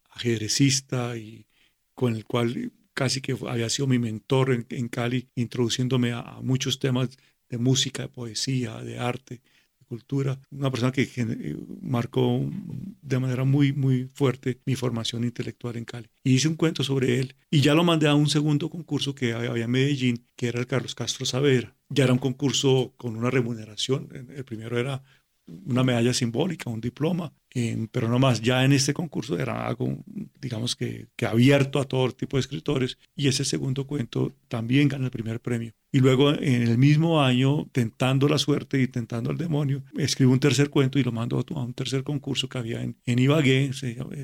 [0.10, 1.45] ajedrecista y
[1.93, 7.10] con el cual casi que había sido mi mentor en, Cali, introduciéndome a, muchos temas
[7.49, 9.41] de música, de poesía, de arte,
[9.79, 12.41] de cultura, una persona que eh, marcó
[13.01, 16.10] de manera muy, muy fuerte mi formación intelectual en Cali.
[16.23, 19.34] Y hice un cuento sobre él y ya lo mandé a un segundo concurso que
[19.34, 21.75] había en Medellín, que era el Carlos Castro Saavedra.
[21.89, 24.10] Ya era un concurso con una remuneración.
[24.36, 25.03] El primero era
[25.47, 27.34] una medalla simbólica, un diploma,
[27.91, 29.97] pero no más, ya en este concurso era algo,
[30.41, 35.05] digamos que, que, abierto a todo tipo de escritores, y ese segundo cuento también gana
[35.05, 35.71] el primer premio.
[35.91, 40.39] Y luego en el mismo año, tentando la suerte y tentando al demonio, escribo un
[40.39, 43.71] tercer cuento y lo mando a un tercer concurso que había en, en Ibagué,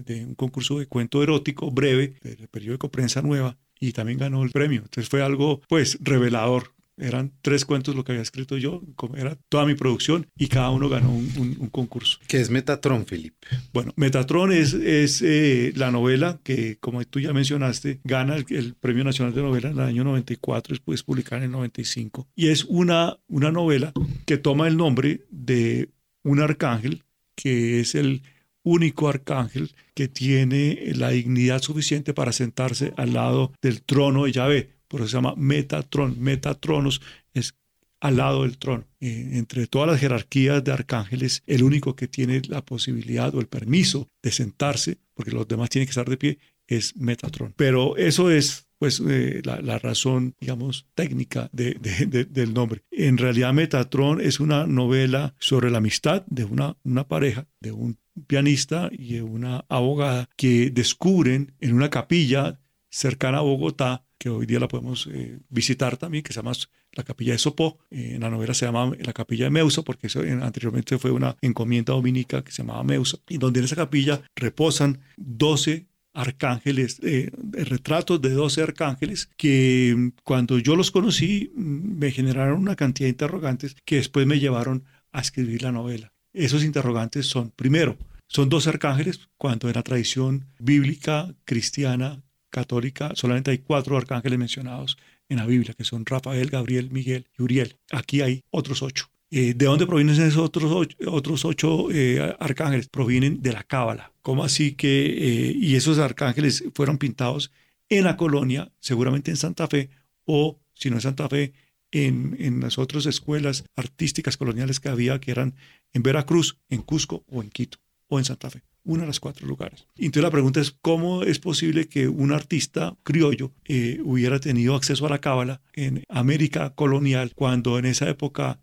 [0.06, 4.52] de un concurso de cuento erótico breve del periódico Prensa Nueva, y también ganó el
[4.52, 4.82] premio.
[4.82, 8.82] Entonces fue algo, pues, revelador eran tres cuentos lo que había escrito yo,
[9.18, 12.20] era toda mi producción y cada uno ganó un, concurso.
[12.28, 13.48] ¿Qué es Metatron, Felipe?
[13.74, 19.04] Bueno, Metatron es, es eh, la novela que, como tú ya mencionaste, gana el, Premio
[19.04, 22.28] Nacional de Novela en el año 94, después publicar en el 95.
[22.36, 23.94] Y es una, una novela
[24.26, 25.90] que toma el nombre de
[26.24, 27.04] un arcángel
[27.36, 28.22] que es el
[28.64, 34.81] único arcángel que tiene la dignidad suficiente para sentarse al lado del trono de Yahvé
[34.92, 36.20] por eso se llama Metatron.
[36.20, 37.02] Metatronos
[37.34, 37.56] es
[38.02, 38.84] al lado del trono.
[39.00, 43.48] Eh, entre todas las jerarquías de arcángeles, el único que tiene la posibilidad o el
[43.48, 47.54] permiso de sentarse, porque los demás tienen que estar de pie, es Metatron.
[47.56, 52.82] Pero eso es pues eh, la, razón, digamos, técnica del nombre.
[52.92, 57.98] En realidad Metatron es una novela sobre la amistad de una, una pareja, de un
[58.28, 64.46] pianista y de una abogada que descubren en una capilla cercana a Bogotá que hoy
[64.46, 66.52] día la podemos eh, visitar también, que se llama
[66.92, 67.80] la capilla de Sopó.
[67.90, 70.08] Eh, en la novela se llama la capilla de Meusa, porque
[70.44, 75.00] anteriormente fue una encomienda dominica que se llamaba Meusa, y donde en esa capilla reposan
[75.18, 82.12] 12 arcángeles, eh, retratos de 12 arcángeles que mm, cuando yo los conocí mm, me
[82.12, 86.14] generaron una cantidad de interrogantes que después me llevaron a escribir la novela.
[86.32, 92.22] Esos interrogantes son, primero, son dos arcángeles cuando en la tradición bíblica cristiana
[92.52, 94.98] católica solamente hay cuatro arcángeles mencionados
[95.30, 97.78] en la Biblia, que son Rafael, Gabriel, Miguel y Uriel.
[97.92, 99.08] Aquí hay otros ocho.
[99.32, 102.90] Eh, ¿De dónde provienen esos otros ocho, eh, arcángeles?
[102.90, 104.12] Provienen de la Cábala.
[104.22, 107.52] ¿Cómo así que, eh, y esos arcángeles fueron pintados
[107.88, 109.90] en la colonia, seguramente en Santa Fe,
[110.26, 111.54] o si no en Santa Fe,
[111.92, 115.56] en, en las otras escuelas artísticas coloniales que había, que eran
[115.94, 119.48] en Veracruz, en Cusco o en Quito o en Santa Fe uno de los cuatro
[119.48, 119.88] lugares.
[119.98, 125.06] Entonces la pregunta es, ¿cómo es posible que un artista criollo eh, hubiera tenido acceso
[125.06, 128.60] a la cábala en América colonial cuando en esa época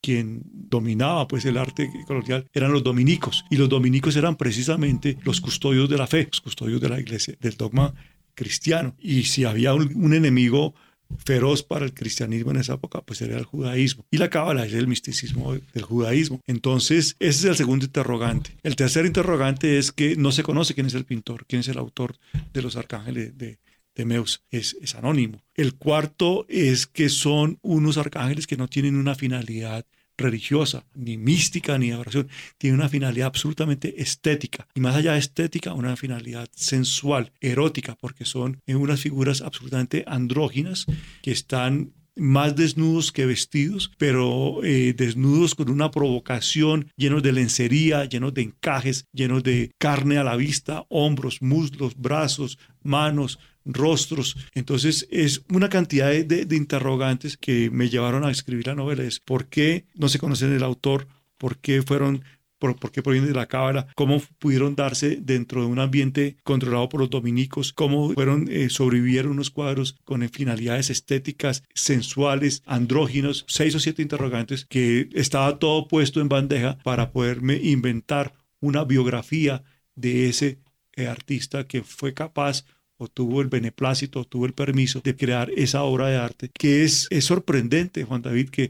[0.00, 5.40] quien dominaba pues el arte colonial eran los dominicos y los dominicos eran precisamente los
[5.40, 7.94] custodios de la fe, los custodios de la iglesia, del dogma
[8.34, 8.96] cristiano.
[8.98, 10.74] Y si había un enemigo
[11.18, 14.04] feroz para el cristianismo en esa época, pues era el judaísmo.
[14.10, 16.40] Y la cábala es el misticismo del judaísmo.
[16.46, 18.56] Entonces, ese es el segundo interrogante.
[18.62, 21.78] El tercer interrogante es que no se conoce quién es el pintor, quién es el
[21.78, 22.16] autor
[22.52, 23.58] de los arcángeles de,
[23.94, 24.42] de Meus.
[24.50, 25.42] Es, es anónimo.
[25.54, 31.78] El cuarto es que son unos arcángeles que no tienen una finalidad religiosa, ni mística,
[31.78, 32.28] ni adoración.
[32.58, 34.68] Tiene una finalidad absolutamente estética.
[34.74, 40.86] Y más allá de estética, una finalidad sensual, erótica, porque son unas figuras absolutamente andróginas
[41.22, 48.04] que están más desnudos que vestidos, pero eh, desnudos con una provocación, llenos de lencería,
[48.04, 54.36] llenos de encajes, llenos de carne a la vista, hombros, muslos, brazos, manos, rostros.
[54.54, 59.02] Entonces es una cantidad de, interrogantes que me llevaron a escribir la novela.
[59.02, 61.06] Es por qué no se conocen el autor,
[61.38, 62.24] por qué fueron
[62.58, 67.00] por, qué provienen de la cábala, cómo pudieron darse dentro de un ambiente controlado por
[67.00, 73.80] los dominicos, cómo fueron, eh, sobrevivieron unos cuadros con finalidades estéticas, sensuales, andróginos, seis o
[73.80, 79.64] siete interrogantes que estaba todo puesto en bandeja para poderme inventar una biografía
[79.96, 80.60] de ese
[80.94, 82.64] eh, artista que fue capaz
[82.96, 86.84] o tuvo el beneplácito, o tuvo el permiso de crear esa obra de arte, que
[86.84, 88.68] es, es sorprendente, Juan David, que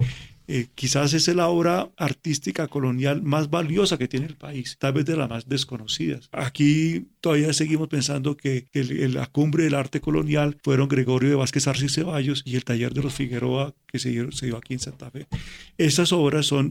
[0.48, 5.04] eh, quizás es la obra artística colonial más valiosa que tiene el país, tal vez
[5.04, 6.28] de las más desconocidas.
[6.32, 11.86] Aquí todavía seguimos pensando que la cumbre del arte colonial fueron Gregorio de Vázquez Arce
[11.86, 14.80] y Ceballos y el taller de los Figueroa que se dio, se dio aquí en
[14.80, 15.26] Santa Fe.
[15.78, 16.70] Estas obras son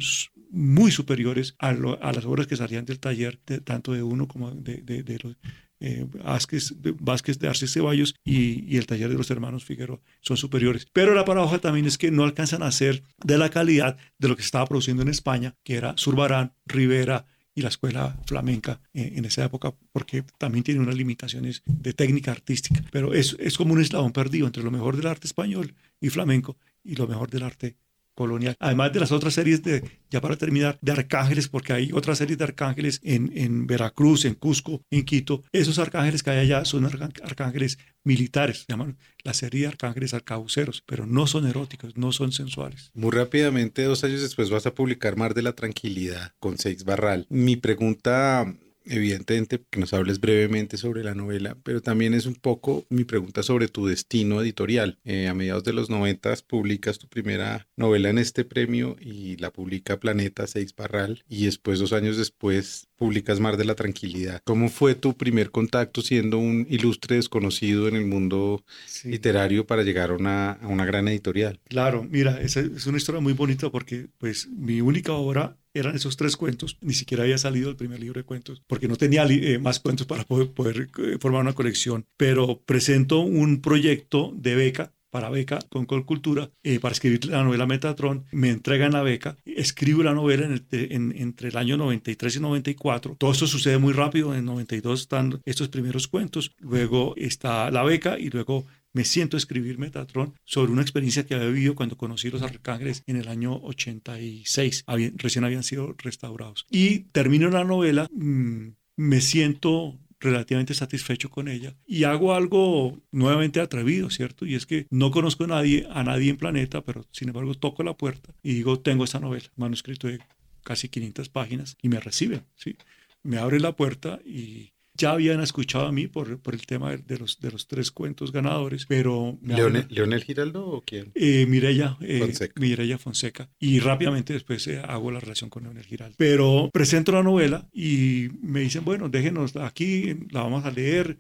[0.51, 5.19] muy superiores a, las obras que salían del taller, tanto de uno como de, de
[5.23, 5.37] los
[5.81, 10.87] eh, Vázquez, de Arce Ceballos y, el taller de los hermanos Figueroa son superiores.
[10.93, 14.35] Pero la paradoja también es que no alcanzan a ser de la calidad de lo
[14.35, 19.25] que estaba produciendo en España, que era Zurbarán, Rivera y la escuela flamenca eh, en
[19.25, 22.81] esa época, porque también tiene unas limitaciones de técnica artística.
[22.91, 26.57] Pero es, es como un eslabón perdido entre lo mejor del arte español y flamenco
[26.83, 27.75] y lo mejor del arte
[28.15, 28.55] colonial.
[28.59, 32.37] Además de las otras series de, ya para terminar, de arcángeles, porque hay otras series
[32.37, 35.43] de arcángeles en, en Veracruz, en Cusco, en Quito.
[35.51, 41.05] Esos arcángeles que hay allá son arcángeles militares, llaman la serie de arcángeles arcabuceros, pero
[41.05, 42.91] no son eróticos, no son sensuales.
[42.93, 47.27] Muy rápidamente, dos años después vas a publicar Mar de la Tranquilidad con Seix Barral.
[47.29, 48.55] Mi pregunta
[48.85, 53.43] evidentemente que nos hables brevemente sobre la novela, pero también es un poco mi pregunta
[53.43, 54.97] sobre tu destino editorial.
[55.03, 59.51] Eh, a mediados de los noventas publicas tu primera novela en este premio y la
[59.51, 64.41] publica Planeta Seix Barral y después, dos años después, publicas Mar de la Tranquilidad.
[64.43, 68.63] ¿Cómo fue tu primer contacto siendo un ilustre desconocido en el mundo
[69.03, 71.59] literario para llegar a una, a una, gran editorial?
[71.67, 76.17] Claro, mira, esa es una historia muy bonita porque pues mi única obra eran esos
[76.17, 76.77] tres cuentos.
[76.81, 80.07] Ni siquiera había salido el primer libro de cuentos porque no tenía eh, más cuentos
[80.07, 82.05] para poder, eh, formar una colección.
[82.17, 87.67] Pero presento un proyecto de beca para beca con Colcultura eh, para escribir la novela
[87.67, 88.25] Metatron.
[88.31, 93.17] Me entregan la beca, escribo la novela en entre el año 93 y 94.
[93.19, 94.33] Todo esto sucede muy rápido.
[94.33, 99.77] En 92 están estos primeros cuentos, luego está la beca y luego me siento escribir
[99.77, 104.85] Metatron sobre una experiencia que había vivido cuando conocí los arcángeles en el año 86.
[105.15, 106.65] recién habían sido restaurados.
[106.69, 113.59] Y termino la novela, mm, me siento relativamente satisfecho con ella y hago algo nuevamente
[113.59, 114.45] atrevido, ¿cierto?
[114.45, 117.83] Y es que no conozco a nadie, a nadie en Planeta, pero sin embargo toco
[117.83, 120.19] la puerta y digo, tengo esta novela, manuscrito de
[120.63, 122.75] casi 500 páginas y me reciben, ¿sí?
[123.23, 127.17] Me abre la puerta y ya habían escuchado a mí por, por el tema de
[127.17, 129.37] los, de los tres cuentos ganadores, pero...
[129.41, 131.11] ¿Leonel, Giraldo o quién?
[131.15, 132.97] Eh, Mireya, eh, Fonseca.
[132.97, 133.49] Fonseca.
[133.59, 136.15] Y rápidamente después eh, hago la relación con Leonel Giraldo.
[136.17, 141.17] Pero presento la novela y me dicen, bueno, déjenos aquí, la vamos a leer.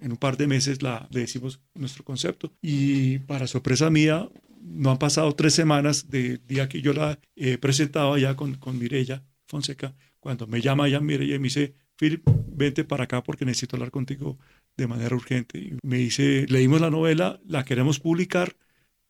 [0.00, 2.52] En un par de meses la, le decimos nuestro concepto.
[2.62, 4.28] Y para sorpresa mía,
[4.60, 8.78] no han pasado tres semanas del día que yo la he presentado allá con, con
[8.78, 13.44] Mireya Fonseca, cuando me llama ella Mireya y me dice, Philip, vente para acá porque
[13.44, 14.38] necesito hablar contigo
[14.76, 15.58] de manera urgente.
[15.58, 18.56] Y me dice, leímos la novela, la queremos publicar.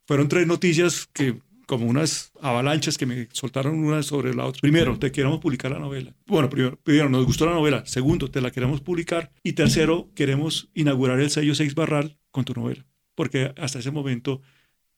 [0.06, 4.62] Fueron tres noticias que como unas avalanchas que me soltaron una sobre la otra.
[4.62, 6.14] Primero, te queremos publicar la novela.
[6.26, 7.84] Bueno, primero, primero, nos gustó la novela.
[7.84, 9.32] Segundo, te la queremos publicar.
[9.42, 12.86] Y tercero, queremos inaugurar el sello Seis Barral con tu novela.
[13.14, 14.40] Porque hasta ese momento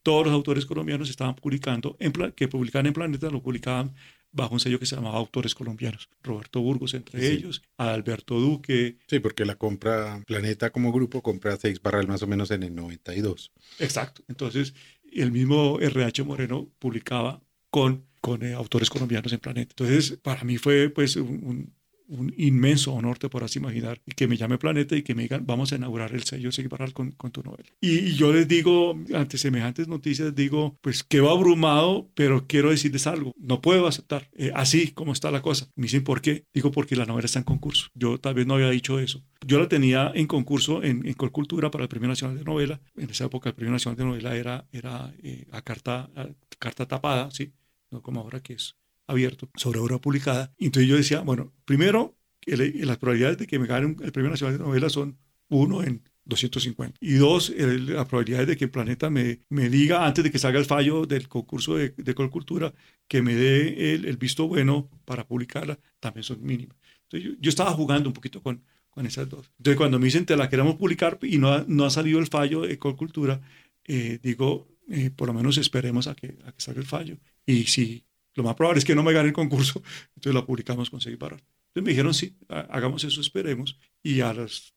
[0.05, 3.95] todos los autores colombianos estaban publicando, en que publicaban en Planeta, lo publicaban
[4.32, 6.08] bajo un sello que se llamaba Autores Colombianos.
[6.22, 8.98] Roberto Burgos entre ellos, Alberto Duque.
[9.06, 12.74] Sí, porque la compra Planeta como grupo compra Seis Barral más o menos en el
[12.74, 13.52] 92.
[13.78, 14.22] Exacto.
[14.28, 14.74] Entonces,
[15.12, 19.72] el mismo RH Moreno publicaba con, con eh, autores colombianos en Planeta.
[19.72, 21.72] Entonces, para mí fue pues un,
[22.11, 25.46] un inmenso honor, te podrás imaginar, y que me llame Planeta y que me digan,
[25.46, 27.68] vamos a inaugurar el sello Sigbaral con, con tu novela.
[27.80, 33.32] Y, yo les digo, ante semejantes noticias, digo, pues quedo abrumado, pero quiero decirles algo,
[33.38, 35.68] no puedo aceptar, eh, así como está la cosa.
[35.76, 36.44] Me dicen, ¿por qué?
[36.52, 37.88] Digo, porque la novela está en concurso.
[37.94, 39.24] Yo tal vez no había dicho eso.
[39.46, 42.80] Yo la tenía en concurso en, en Colcultura para el Premio Nacional de Novela.
[42.96, 46.86] En esa época el Premio Nacional de Novela era, era eh, a, carta, a carta
[46.86, 47.52] tapada, ¿sí?
[47.90, 48.76] No como ahora que es
[49.11, 50.52] abierto sobre obra publicada.
[50.58, 54.64] entonces yo decía, bueno, primero, las probabilidades de que me gane el Premio Nacional de
[54.64, 56.98] Novela son uno en 250.
[57.00, 60.58] Y dos, las probabilidades de que el planeta me, me diga antes de que salga
[60.58, 62.72] el fallo del concurso de, de Colcultura
[63.08, 66.76] que me dé el, visto bueno para publicarla también son mínimas.
[67.04, 69.50] Entonces yo, estaba jugando un poquito con, con esas dos.
[69.58, 72.28] Entonces cuando me dicen te la queremos publicar y no ha, no ha salido el
[72.28, 73.40] fallo de Colcultura,
[73.84, 77.18] eh, digo, eh, por lo menos esperemos a que, a que salga el fallo.
[77.44, 78.04] Y si
[78.41, 79.82] lo más probable es que no me gane el concurso,
[80.16, 81.43] entonces la publicamos con seis barras.
[81.68, 83.78] Entonces me dijeron, sí, hagamos eso, esperemos.
[84.03, 84.74] Y a las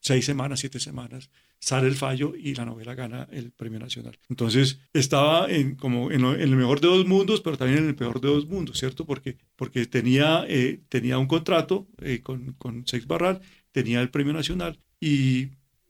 [0.00, 4.18] seis semanas, siete semanas, sale el fallo y la novela gana el premio nacional.
[4.28, 8.20] Entonces estaba en, como en, el mejor de dos mundos, pero también en el peor
[8.20, 9.06] de dos mundos, ¿cierto?
[9.06, 13.40] Porque, porque tenía, eh, tenía un contrato eh, con, con Sex Barral,
[13.72, 15.46] tenía el premio nacional y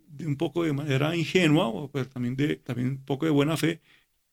[0.06, 3.56] de un poco de manera ingenua, o pero también, de, también un poco de buena
[3.56, 3.82] fe,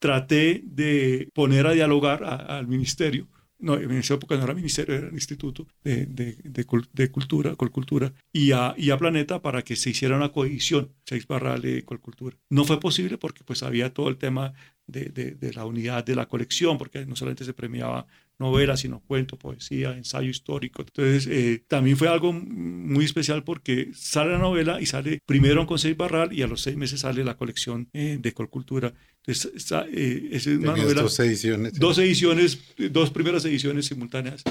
[0.04, 3.30] traté de poner a dialogar al ministerio.
[3.58, 8.12] No, en esa época no era ministerio, era el Instituto de, de, de, Cultura, Colcultura,
[8.34, 12.36] y a, y a Planeta para que se hiciera una coedición, seis barrales Colcultura.
[12.50, 14.52] No fue posible porque pues había todo el tema
[14.88, 18.06] de, de, la unidad de la colección, porque no solamente se premiaba
[18.44, 20.82] novela, sino cuento, poesía, ensayo histórico.
[20.82, 25.80] Entonces, eh, también fue algo muy especial porque sale la novela y sale primero con
[25.80, 28.94] seis Barral y a los seis meses sale la colección eh, de Colcultura.
[29.26, 31.02] Entonces, eh, es una novela.
[31.02, 31.74] Dos ediciones.
[31.74, 32.60] Dos ediciones,
[32.92, 34.44] dos primeras ediciones simultáneas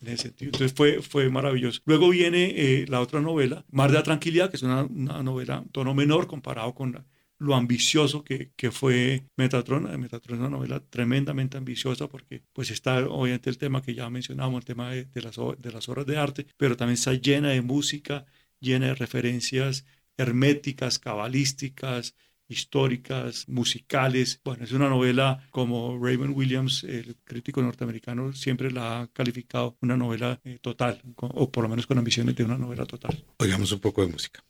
[0.00, 0.50] en ese sentido.
[0.52, 1.80] Entonces fue, fue maravilloso.
[1.86, 5.94] Luego viene la otra novela, Mar de la Tranquilidad, que es una, una novela tono
[5.94, 7.04] menor comparado con la,
[7.38, 9.84] lo ambicioso que, que fue Metatron.
[10.00, 14.60] Metatron es una novela tremendamente ambiciosa porque pues está obviamente el tema que ya mencionamos,
[14.60, 18.26] el tema de, las, de obras de arte, pero también está llena de música,
[18.60, 19.84] llena de referencias
[20.16, 22.14] herméticas, cabalísticas,
[22.48, 24.40] históricas, musicales.
[24.44, 29.96] Bueno, es una novela como Raymond Williams, el crítico norteamericano, siempre la ha calificado una
[29.96, 33.24] novela eh, total, o por lo menos con ambiciones de una novela total.
[33.38, 34.42] Oigamos un poco de música.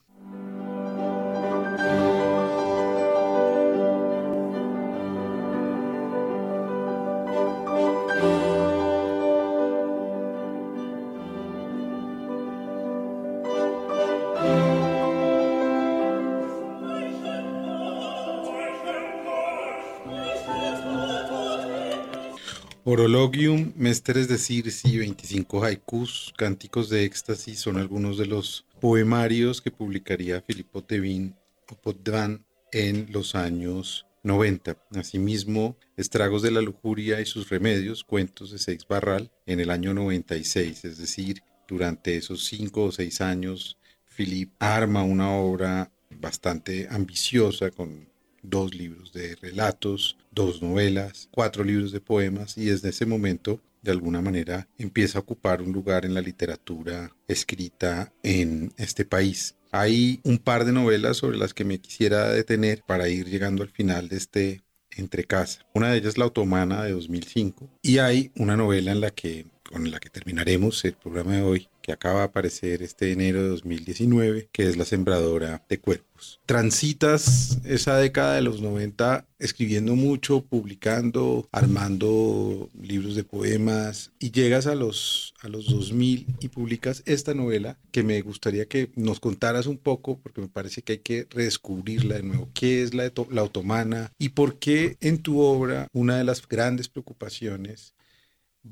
[22.98, 29.70] Orologium, Mestres de Circe, 25 haikus, Cánticos de Éxtasis son algunos de los poemarios que
[29.70, 31.36] publicaría Filippo Tevin
[31.68, 32.40] o
[32.72, 34.78] en los años 90.
[34.94, 39.92] Asimismo, Estragos de la Lujuria y sus remedios, cuentos de Seix Barral, en el año
[39.92, 43.76] 96, es decir, durante esos cinco o seis años,
[44.16, 48.08] Philip arma una obra bastante ambiciosa con
[48.48, 53.92] dos libros de relatos, dos novelas, cuatro libros de poemas y desde ese momento de
[53.92, 59.54] alguna manera empieza a ocupar un lugar en la literatura escrita en este país.
[59.70, 63.70] Hay un par de novelas sobre las que me quisiera detener para ir llegando al
[63.70, 64.62] final de este
[64.96, 65.66] entre casa.
[65.74, 69.90] Una de ellas La Otomana de 2005 y hay una novela en la que con
[69.90, 74.48] la que terminaremos el programa de hoy, que acaba de aparecer este enero de 2019,
[74.52, 76.40] que es La Sembradora de Cuerpos.
[76.46, 84.66] Transitas esa década de los 90 escribiendo mucho, publicando, armando libros de poemas y llegas
[84.66, 89.66] a los, a los 2000 y publicas esta novela que me gustaría que nos contaras
[89.66, 92.48] un poco porque me parece que hay que redescubrirla de nuevo.
[92.54, 96.88] ¿Qué es la, la otomana y por qué en tu obra una de las grandes
[96.88, 97.95] preocupaciones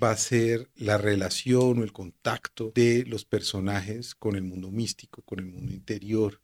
[0.03, 5.22] va a ser la relación o el contacto de los personajes con el mundo místico,
[5.22, 6.40] con el mundo interior,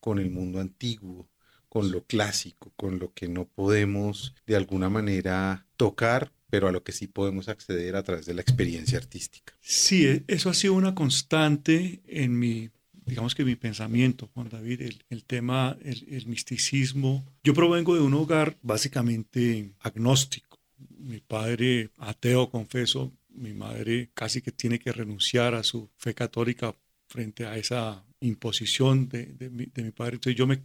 [0.00, 1.28] con el mundo antiguo,
[1.68, 6.84] con lo clásico, con lo que no podemos de alguna manera tocar, pero a lo
[6.84, 9.54] que sí podemos acceder a través de la experiencia artística.
[9.60, 12.70] Sí, e, eso ha sido una constante en mi,
[13.06, 17.24] digamos que mi pensamiento, Juan David, el, tema, el, el misticismo.
[17.42, 20.53] Yo provengo de un hogar básicamente agnóstico
[21.04, 26.74] mi padre ateo, confeso, mi madre casi que tiene que renunciar a su fe católica
[27.06, 30.14] frente a esa imposición de, mi, padre.
[30.14, 30.62] Entonces yo me,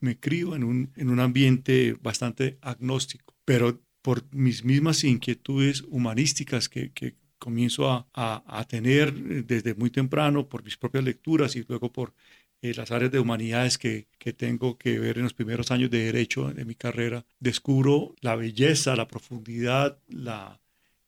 [0.00, 6.68] me, crío en un, en un ambiente bastante agnóstico, pero por mis mismas inquietudes humanísticas
[6.68, 9.12] que, que comienzo a, a, a, tener
[9.44, 12.14] desde muy temprano por mis propias lecturas y luego por
[12.62, 16.04] eh, las áreas de humanidades que, que, tengo que ver en los primeros años de
[16.04, 20.60] derecho de mi carrera, descubro la belleza, la profundidad, la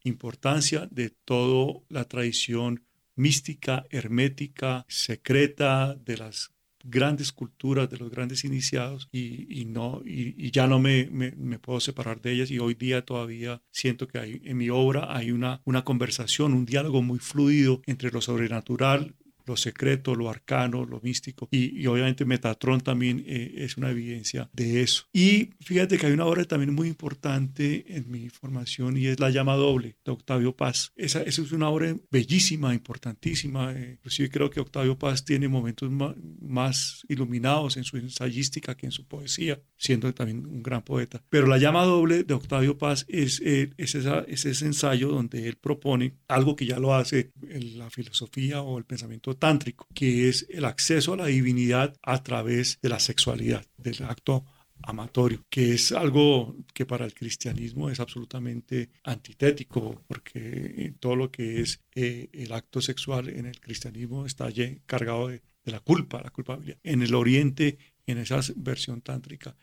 [0.04, 2.84] importancia de toda la tradición
[3.14, 6.52] mística, hermética, secreta de las
[6.84, 11.58] grandes culturas, de los grandes iniciados y, y no, y, ya no me, me, me,
[11.58, 15.30] puedo separar de ellas y hoy día todavía siento que hay, en mi obra hay
[15.30, 19.14] una, una conversación, un diálogo muy fluido entre lo sobrenatural,
[19.46, 21.48] lo secreto, lo arcano, lo místico.
[21.50, 25.04] Y, obviamente Metatron también eh, es una evidencia de eso.
[25.12, 29.30] Y fíjate que hay una obra también muy importante en mi formación y es La
[29.30, 30.92] llama doble de Octavio Paz.
[30.96, 33.72] Esa, es una obra bellísima, importantísima.
[33.72, 38.92] Eh, inclusive creo que Octavio Paz tiene momentos más, iluminados en su ensayística que en
[38.92, 41.22] su poesía, siendo también un gran poeta.
[41.28, 45.56] Pero La llama doble de Octavio Paz es, eh, es, es ese ensayo donde él
[45.56, 50.64] propone algo que ya lo hace la filosofía o el pensamiento tántrico, que es el
[50.64, 54.44] acceso a la divinidad a través de la sexualidad, del acto
[54.82, 61.60] amatorio, que es algo que para el cristianismo es absolutamente antitético, porque todo lo que
[61.60, 64.48] es eh, el acto sexual en el cristianismo está
[64.86, 66.78] cargado de, de la culpa, la culpabilidad.
[66.82, 69.56] En el oriente, en esa versión tántrica,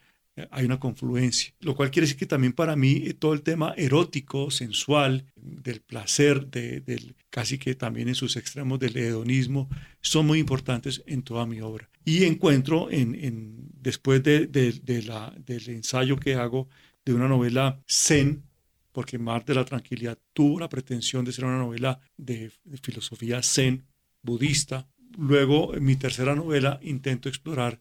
[0.50, 3.74] hay una confluencia, lo cual quiere decir que también para mí eh, todo el tema
[3.76, 9.68] erótico, sensual, del placer, de, del, casi que también en sus extremos del hedonismo,
[10.00, 11.88] son muy importantes en toda mi obra.
[12.04, 16.68] Y encuentro en, después del ensayo que hago
[17.04, 18.44] de una novela zen,
[18.92, 22.50] porque Mar de la Tranquilidad tuvo la pretensión de ser una novela de
[22.82, 23.84] filosofía zen,
[24.22, 24.88] budista.
[25.16, 27.80] Luego, en mi tercera novela, intento explorar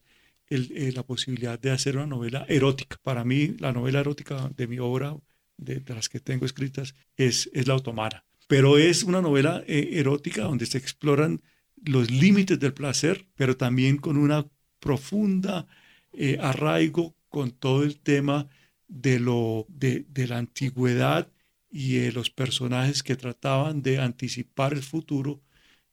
[0.50, 2.97] eh, la posibilidad de hacer una novela erótica.
[3.04, 5.16] Para mí, la novela erótica de mi obra,
[5.58, 8.26] de, las que tengo escritas, es, es La Otomana.
[8.47, 11.41] Pero es una novela eh, erótica donde se exploran
[11.86, 14.47] los límites del placer, pero también con una
[14.80, 15.68] profunda
[16.14, 18.47] eh, arraigo con todo el tema
[18.88, 21.32] de, lo, de, la antigüedad
[21.70, 25.41] y de los personajes que trataban de anticipar el futuro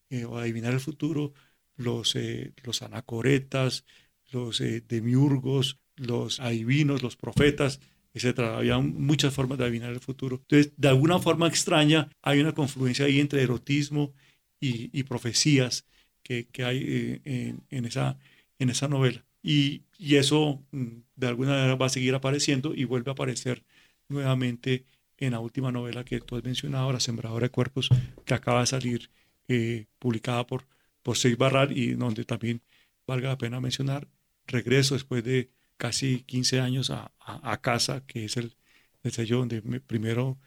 [0.09, 1.34] eh, o adivinar el futuro,
[1.76, 3.84] los, eh, los anacoretas,
[4.31, 7.81] los eh, demiurgos, los adivinos, los profetas,
[8.14, 8.41] etc.
[8.41, 10.37] Había muchas formas de adivinar el futuro.
[10.43, 14.12] Entonces, de alguna forma extraña, hay una confluencia ahí entre erotismo
[14.61, 15.87] y, profecías
[16.22, 18.18] que, hay en, esa,
[18.59, 19.24] en esa novela.
[19.43, 23.64] Y, y, eso mm, de alguna manera va a seguir apareciendo y vuelve a aparecer
[24.09, 24.85] nuevamente
[25.18, 27.89] en la última novela que tú has mencionado, La Sembradora de Cuerpos,
[28.24, 29.11] que acaba de salir
[29.49, 30.66] eh, publicada por,
[31.03, 32.62] por Seis Barral y donde también
[33.07, 34.09] valga la pena mencionar,
[34.47, 38.57] regreso después de casi 15 años a, a, casa, que es el,
[39.03, 40.38] el sello donde primero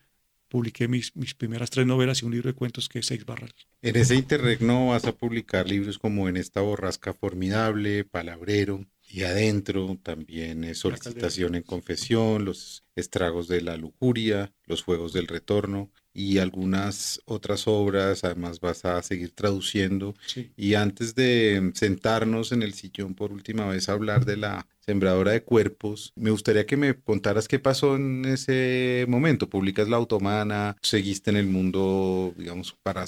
[0.47, 3.53] publiqué mis, mis primeras tres novelas y un libro de cuentos que es Seis Barral.
[3.81, 9.97] En ese interregno vas a publicar libros como En esta borrasca formidable, Palabrero, y adentro
[10.03, 16.37] también es solicitación en confesión, los estragos de la lujuria, los juegos del retorno y
[16.39, 20.15] algunas otras obras, además vas a seguir traduciendo.
[20.57, 25.31] Y antes de sentarnos en el sillón por última vez a hablar de la sembradora
[25.31, 29.49] de cuerpos, me gustaría que me contaras qué pasó en ese momento.
[29.49, 33.05] Publicas La Automana, seguiste en el mundo, digamos, para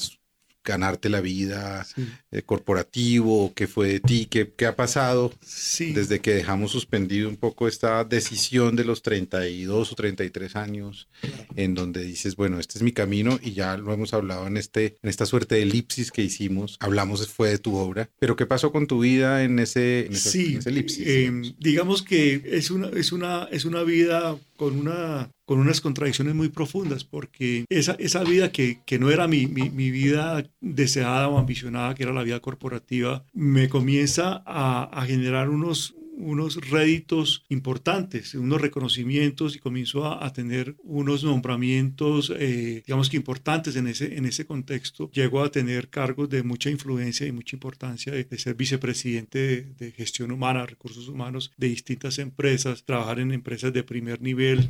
[0.63, 1.85] ganarte la vida
[2.31, 5.33] eh, corporativo, qué fue de ti, qué, qué ha pasado
[5.79, 11.07] desde que dejamos suspendido un poco esta decisión de los 32 o 33 años,
[11.55, 14.97] en donde dices, bueno, este es mi camino y ya lo hemos hablado en, este,
[15.01, 18.71] en esta suerte de elipsis que hicimos, hablamos fue de tu obra, pero ¿qué pasó
[18.71, 21.07] con tu vida en ese, en ese, elipsis?
[21.07, 26.35] Em, digamos que es una, es, una, es una vida con, una, con unas contradicciones
[26.35, 31.29] muy profundas, porque esa, esa vida que, que no era mi, mi, mi, vida deseada
[31.29, 37.43] o ambicionada, que era la vida corporativa, me comienza a, a generar unos, unos réditos
[37.49, 44.15] importantes, unos reconocimientos y comenzó a, tener unos nombramientos, eh, digamos que importantes en ese,
[44.15, 45.09] en ese contexto.
[45.11, 50.31] Llegó a tener cargos de mucha influencia y mucha importancia de, ser vicepresidente de, gestión
[50.31, 54.69] humana, recursos humanos de distintas empresas, trabajar en empresas de primer nivel,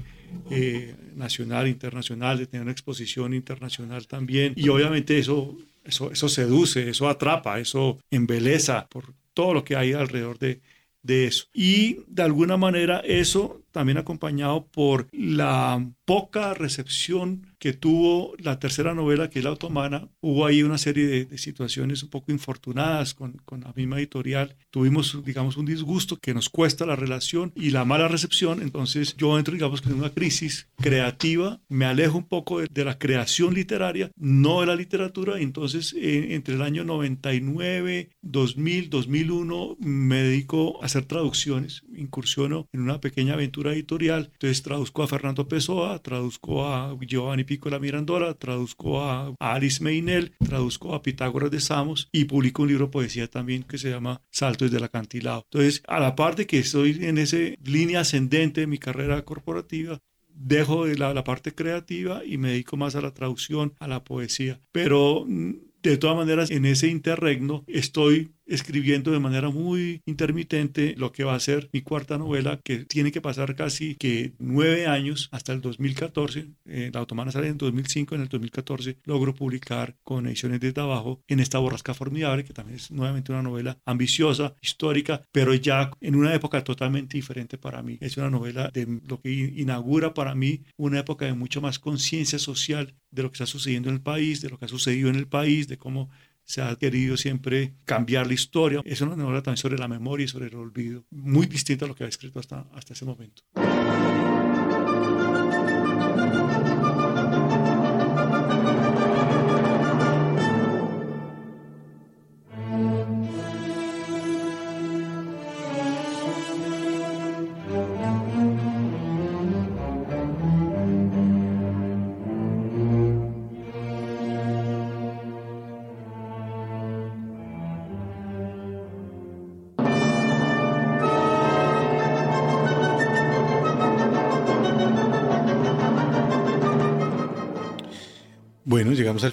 [0.49, 4.53] eh, nacional, internacional, de tener una exposición internacional también.
[4.55, 9.93] Y obviamente eso, eso, eso seduce, eso atrapa, eso embeleza por todo lo que hay
[9.93, 10.61] alrededor de,
[11.03, 11.45] de eso.
[11.53, 18.93] Y de alguna manera eso también acompañado por la poca recepción que tuvo la tercera
[18.95, 20.09] novela, que es La Otomana.
[20.19, 24.55] Hubo ahí una serie de, situaciones un poco infortunadas con, con, la misma editorial.
[24.71, 28.61] Tuvimos, digamos, un disgusto que nos cuesta la relación y la mala recepción.
[28.63, 33.53] Entonces yo entro, digamos, en una crisis creativa, me alejo un poco de, la creación
[33.53, 35.39] literaria, no de la literatura.
[35.39, 42.99] Entonces, entre el año 99, 2000, 2001, me dedico a hacer traducciones, incursiono en una
[42.99, 44.29] pequeña aventura editorial.
[44.33, 50.95] Entonces traduzco a Fernando Pessoa, traduzco a Giovanni Piccola Mirandola, traduzco a Alice Meinel, traduzco
[50.95, 54.71] a Pitágoras de Samos y publico un libro de poesía también que se llama Saltos
[54.71, 55.43] del acantilado.
[55.51, 59.99] Entonces, a la parte que estoy en esa línea ascendente de mi carrera corporativa,
[60.33, 64.03] dejo de la, la parte creativa y me dedico más a la traducción, a la
[64.03, 64.59] poesía.
[64.71, 65.51] Pero mm,
[65.83, 71.35] de todas maneras, en ese interregno estoy escribiendo de manera muy intermitente lo que va
[71.35, 75.61] a ser mi cuarta novela, que tiene que pasar casi que nueve años hasta el
[75.61, 76.47] 2014.
[76.65, 81.21] Eh, la Otomana sale en 2005, en el 2014 logro publicar con ediciones de trabajo
[81.27, 86.15] en esta borrasca formidable, que también es nuevamente una novela ambiciosa, histórica, pero ya en
[86.15, 87.97] una época totalmente diferente para mí.
[88.01, 92.39] Es una novela de lo que inaugura para mí una época de mucho más conciencia
[92.39, 95.15] social de lo que está sucediendo en el país, de lo que ha sucedido en
[95.15, 96.09] el país, de cómo
[96.43, 98.81] se ha querido siempre cambiar la historia.
[98.85, 101.95] Es una novela también sobre la memoria y sobre el olvido, muy distinta a lo
[101.95, 103.43] que ha escrito hasta, hasta ese momento.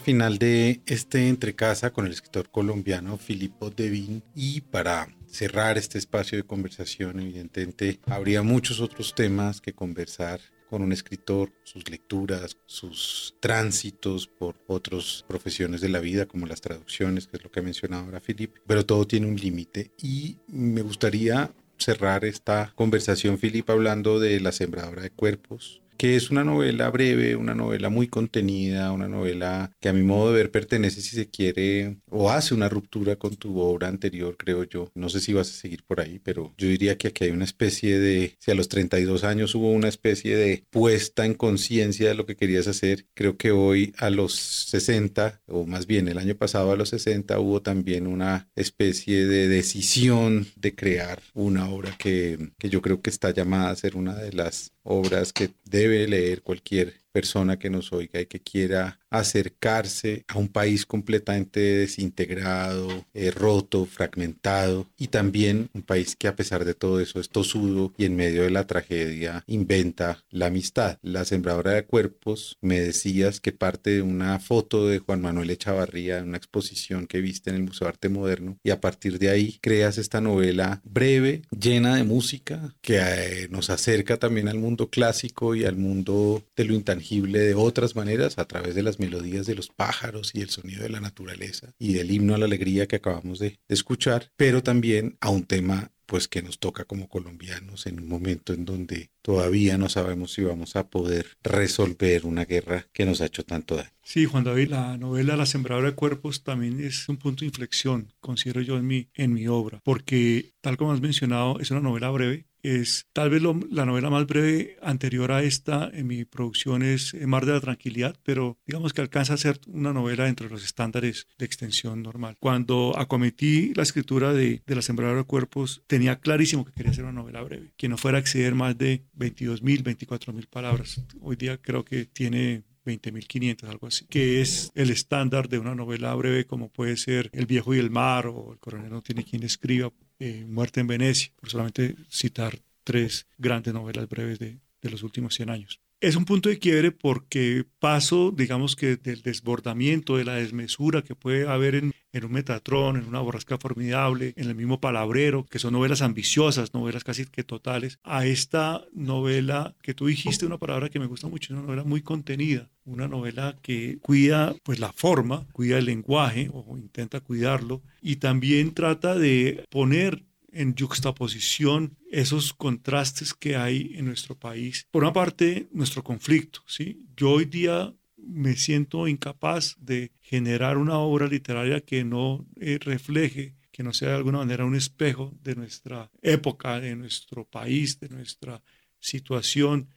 [0.09, 6.39] Final de este entrecasa con el escritor colombiano Filippo Devin y para cerrar este espacio
[6.39, 10.41] de conversación, evidentemente habría muchos otros temas que conversar
[10.71, 16.63] con un escritor, sus lecturas, sus tránsitos por otras profesiones de la vida, como las
[16.63, 20.39] traducciones, que es lo que ha mencionado ahora Filip, pero todo tiene un límite y
[20.47, 26.45] me gustaría cerrar esta conversación, Filipe, hablando de La Sembradora de Cuerpos, que es una
[26.45, 31.03] novela breve, una novela muy contenida, una novela que a mi modo de ver pertenece,
[31.03, 34.91] si se quiere, o hace una ruptura con tu obra anterior, creo yo.
[34.95, 37.45] No sé si vas a seguir por ahí, pero yo diría que aquí hay una
[37.45, 42.15] especie de, si a los 32 años hubo una especie de puesta en conciencia de
[42.15, 46.37] lo que querías hacer, creo que hoy a los 60, o más bien el año
[46.37, 52.53] pasado a los 60, hubo también una especie de decisión de crear una obra que,
[52.57, 56.43] que yo creo que está llamada a ser una de las obras que debe leer
[56.43, 63.31] cualquier persona que nos oiga y que quiera acercarse a un país completamente desintegrado, eh,
[63.31, 68.05] roto, fragmentado y también un país que a pesar de todo eso es tosudo y
[68.05, 70.99] en medio de la tragedia inventa la amistad.
[71.03, 76.23] La sembradora de cuerpos, me decías que parte de una foto de Juan Manuel Echavarría,
[76.23, 79.59] una exposición que viste en el Museo de Arte Moderno y a partir de ahí
[79.63, 85.55] creas esta novela breve, llena de música, que eh, nos acerca también al mundo clásico
[85.55, 89.55] y al mundo de lo intangible de otras maneras a través de las melodías de
[89.55, 92.97] los pájaros y el sonido de la naturaleza y del himno a la alegría que
[92.97, 98.01] acabamos de, escuchar, pero también a un tema pues que nos toca como colombianos en
[98.01, 103.05] un momento en donde todavía no sabemos si vamos a poder resolver una guerra que
[103.05, 103.91] nos ha hecho tanto daño.
[104.03, 108.15] Sí, Juan David, la novela La Sembradora de Cuerpos también es un punto de inflexión,
[108.21, 112.09] considero yo en mi, en mi obra, porque tal como has mencionado, es una novela
[112.09, 117.15] breve, es tal vez la novela más breve anterior a esta en mi producción es
[117.27, 121.27] Mar de la Tranquilidad, pero digamos que alcanza a ser una novela entre los estándares
[121.39, 122.37] de extensión normal.
[122.41, 127.13] Cuando acometí la escritura de, La Sembradora de Cuerpos, tenía clarísimo que quería hacer una
[127.13, 131.03] novela breve, que no fuera a exceder más de 22 mil, 24 mil palabras.
[131.21, 136.15] Hoy día creo que tiene 20.500, algo así, que es el estándar de una novela
[136.15, 139.43] breve como puede ser El viejo y el mar o El coronel no tiene quien
[139.43, 145.03] escriba, eh, Muerte en Venecia, por solamente citar tres grandes novelas breves de, de los
[145.03, 145.81] últimos 100 años.
[146.01, 151.17] Es un punto de quiebre porque paso, digamos que del desbordamiento, de la desmesura que
[151.17, 151.93] puede haber en,
[152.23, 157.03] un Metatrón, en una borrasca formidable, en el mismo Palabrero, que son novelas ambiciosas, novelas
[157.03, 161.53] casi que totales, a esta novela que tú dijiste, una palabra que me gusta mucho,
[161.53, 166.79] una novela muy contenida, una novela que cuida pues la forma, cuida el lenguaje o
[166.79, 174.39] intenta cuidarlo y también trata de poner en juxtaposición esos contrastes que hay en nuestro
[174.39, 174.87] país.
[174.91, 176.61] Por una parte, nuestro conflicto.
[176.67, 177.03] ¿sí?
[177.17, 183.57] Yo hoy día me siento incapaz de generar una obra literaria que no eh, refleje,
[183.71, 188.09] que no sea de alguna manera un espejo de nuestra época, de nuestro país, de
[188.09, 188.63] nuestra
[188.99, 189.89] situación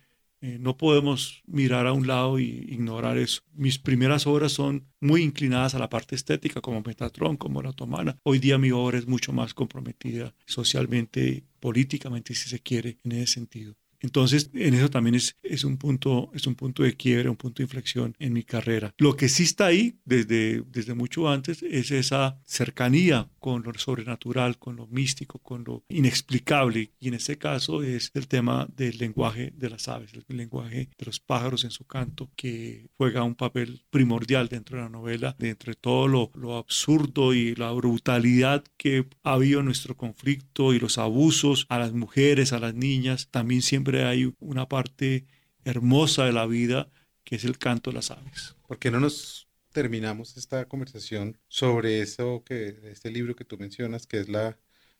[0.41, 3.41] eh, no podemos mirar a un lado y ignorar eso.
[3.53, 8.17] Mis primeras obras son muy inclinadas a la parte estética, como Metatron, como La Otomana.
[8.23, 13.33] Hoy día mi obra es mucho más comprometida socialmente, políticamente, si se quiere, en ese
[13.33, 13.75] sentido.
[14.01, 17.57] Entonces, en eso también es, es, un punto, es un punto de quiebre, un punto
[17.57, 18.93] de inflexión en mi carrera.
[18.97, 24.57] Lo que sí está ahí desde, desde mucho antes es esa cercanía con lo sobrenatural,
[24.57, 26.91] con lo místico, con lo inexplicable.
[26.99, 31.05] Y en este caso es el tema del lenguaje de las aves, el lenguaje de
[31.05, 35.71] los pájaros en su canto, que juega un papel primordial dentro de la novela, dentro
[35.71, 40.79] de todo lo, lo absurdo y la brutalidad que ha habido en nuestro conflicto y
[40.79, 43.27] los abusos a las mujeres, a las niñas.
[43.31, 45.25] También siempre hay una parte
[45.63, 46.89] hermosa de la vida
[47.23, 48.55] que es el canto de las aves.
[48.67, 54.05] ¿Por qué no nos terminamos esta conversación sobre eso que, este libro que tú mencionas,
[54.05, 54.57] que es la,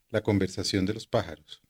[0.09, 1.61] la conversación de los pájaros.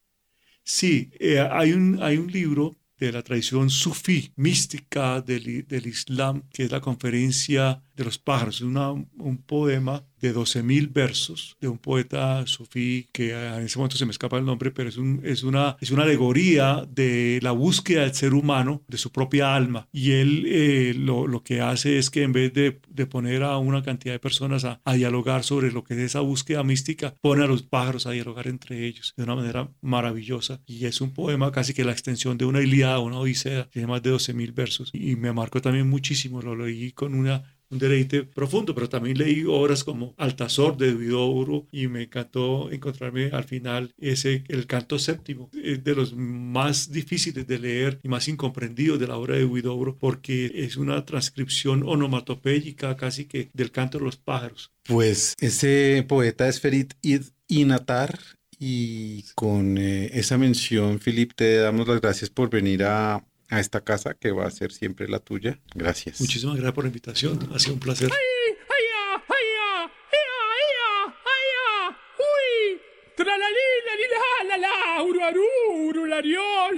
[0.63, 6.43] Sí, eh, hay, un, hay un libro de la tradición sufí, mística del, del Islam,
[6.49, 8.55] que es la conferencia de los pájaros.
[8.57, 14.05] Es un poema de 12.000 versos de un poeta sufí que en ese momento se
[14.05, 18.01] me escapa el nombre, pero es, un, es, una, es una alegoría de la búsqueda
[18.01, 19.87] del ser humano, de su propia alma.
[19.91, 23.57] Y él eh, lo, lo, que hace es que en vez de, de poner a
[23.57, 27.43] una cantidad de personas a, a, dialogar sobre lo que es esa búsqueda mística, pone
[27.43, 30.61] a los pájaros a dialogar entre ellos de una manera maravillosa.
[30.67, 34.03] Y es un poema casi que la extensión de una Ilíada, una Odisea, tiene más
[34.03, 34.89] de 12.000 versos.
[34.93, 39.45] Y me marcó también muchísimo, lo leí con una un deleite profundo, pero también leí
[39.47, 45.49] obras como Altazor de Huidobro y me encantó encontrarme al final ese, el canto séptimo,
[45.53, 50.51] de los más difíciles de leer y más incomprendidos de la obra de Huidobro porque
[50.53, 54.71] es una transcripción onomatopéyica casi que del canto de los pájaros.
[54.83, 58.19] Pues ese poeta es Ferit Id Inatar
[58.63, 63.81] y con eh, esa mención, Philip, te damos las gracias por venir a a esta
[63.81, 65.59] casa que va a ser siempre la tuya.
[65.75, 66.19] Gracias.
[66.19, 67.39] Muchísimas gracias por la invitación.
[67.53, 68.09] Ha sido un placer.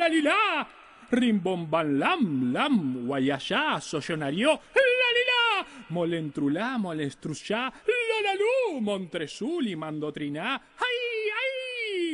[0.04, 0.68] lalila,
[1.12, 11.13] rimbomban lam, lam, guayayá, soyonario, lalila, molentrulá, molestruchá, lalalu, montresuli, mandotriná, ay,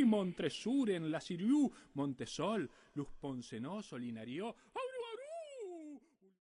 [0.04, 4.54] montresur en la siriú, montesol, luz poncenó, solinario,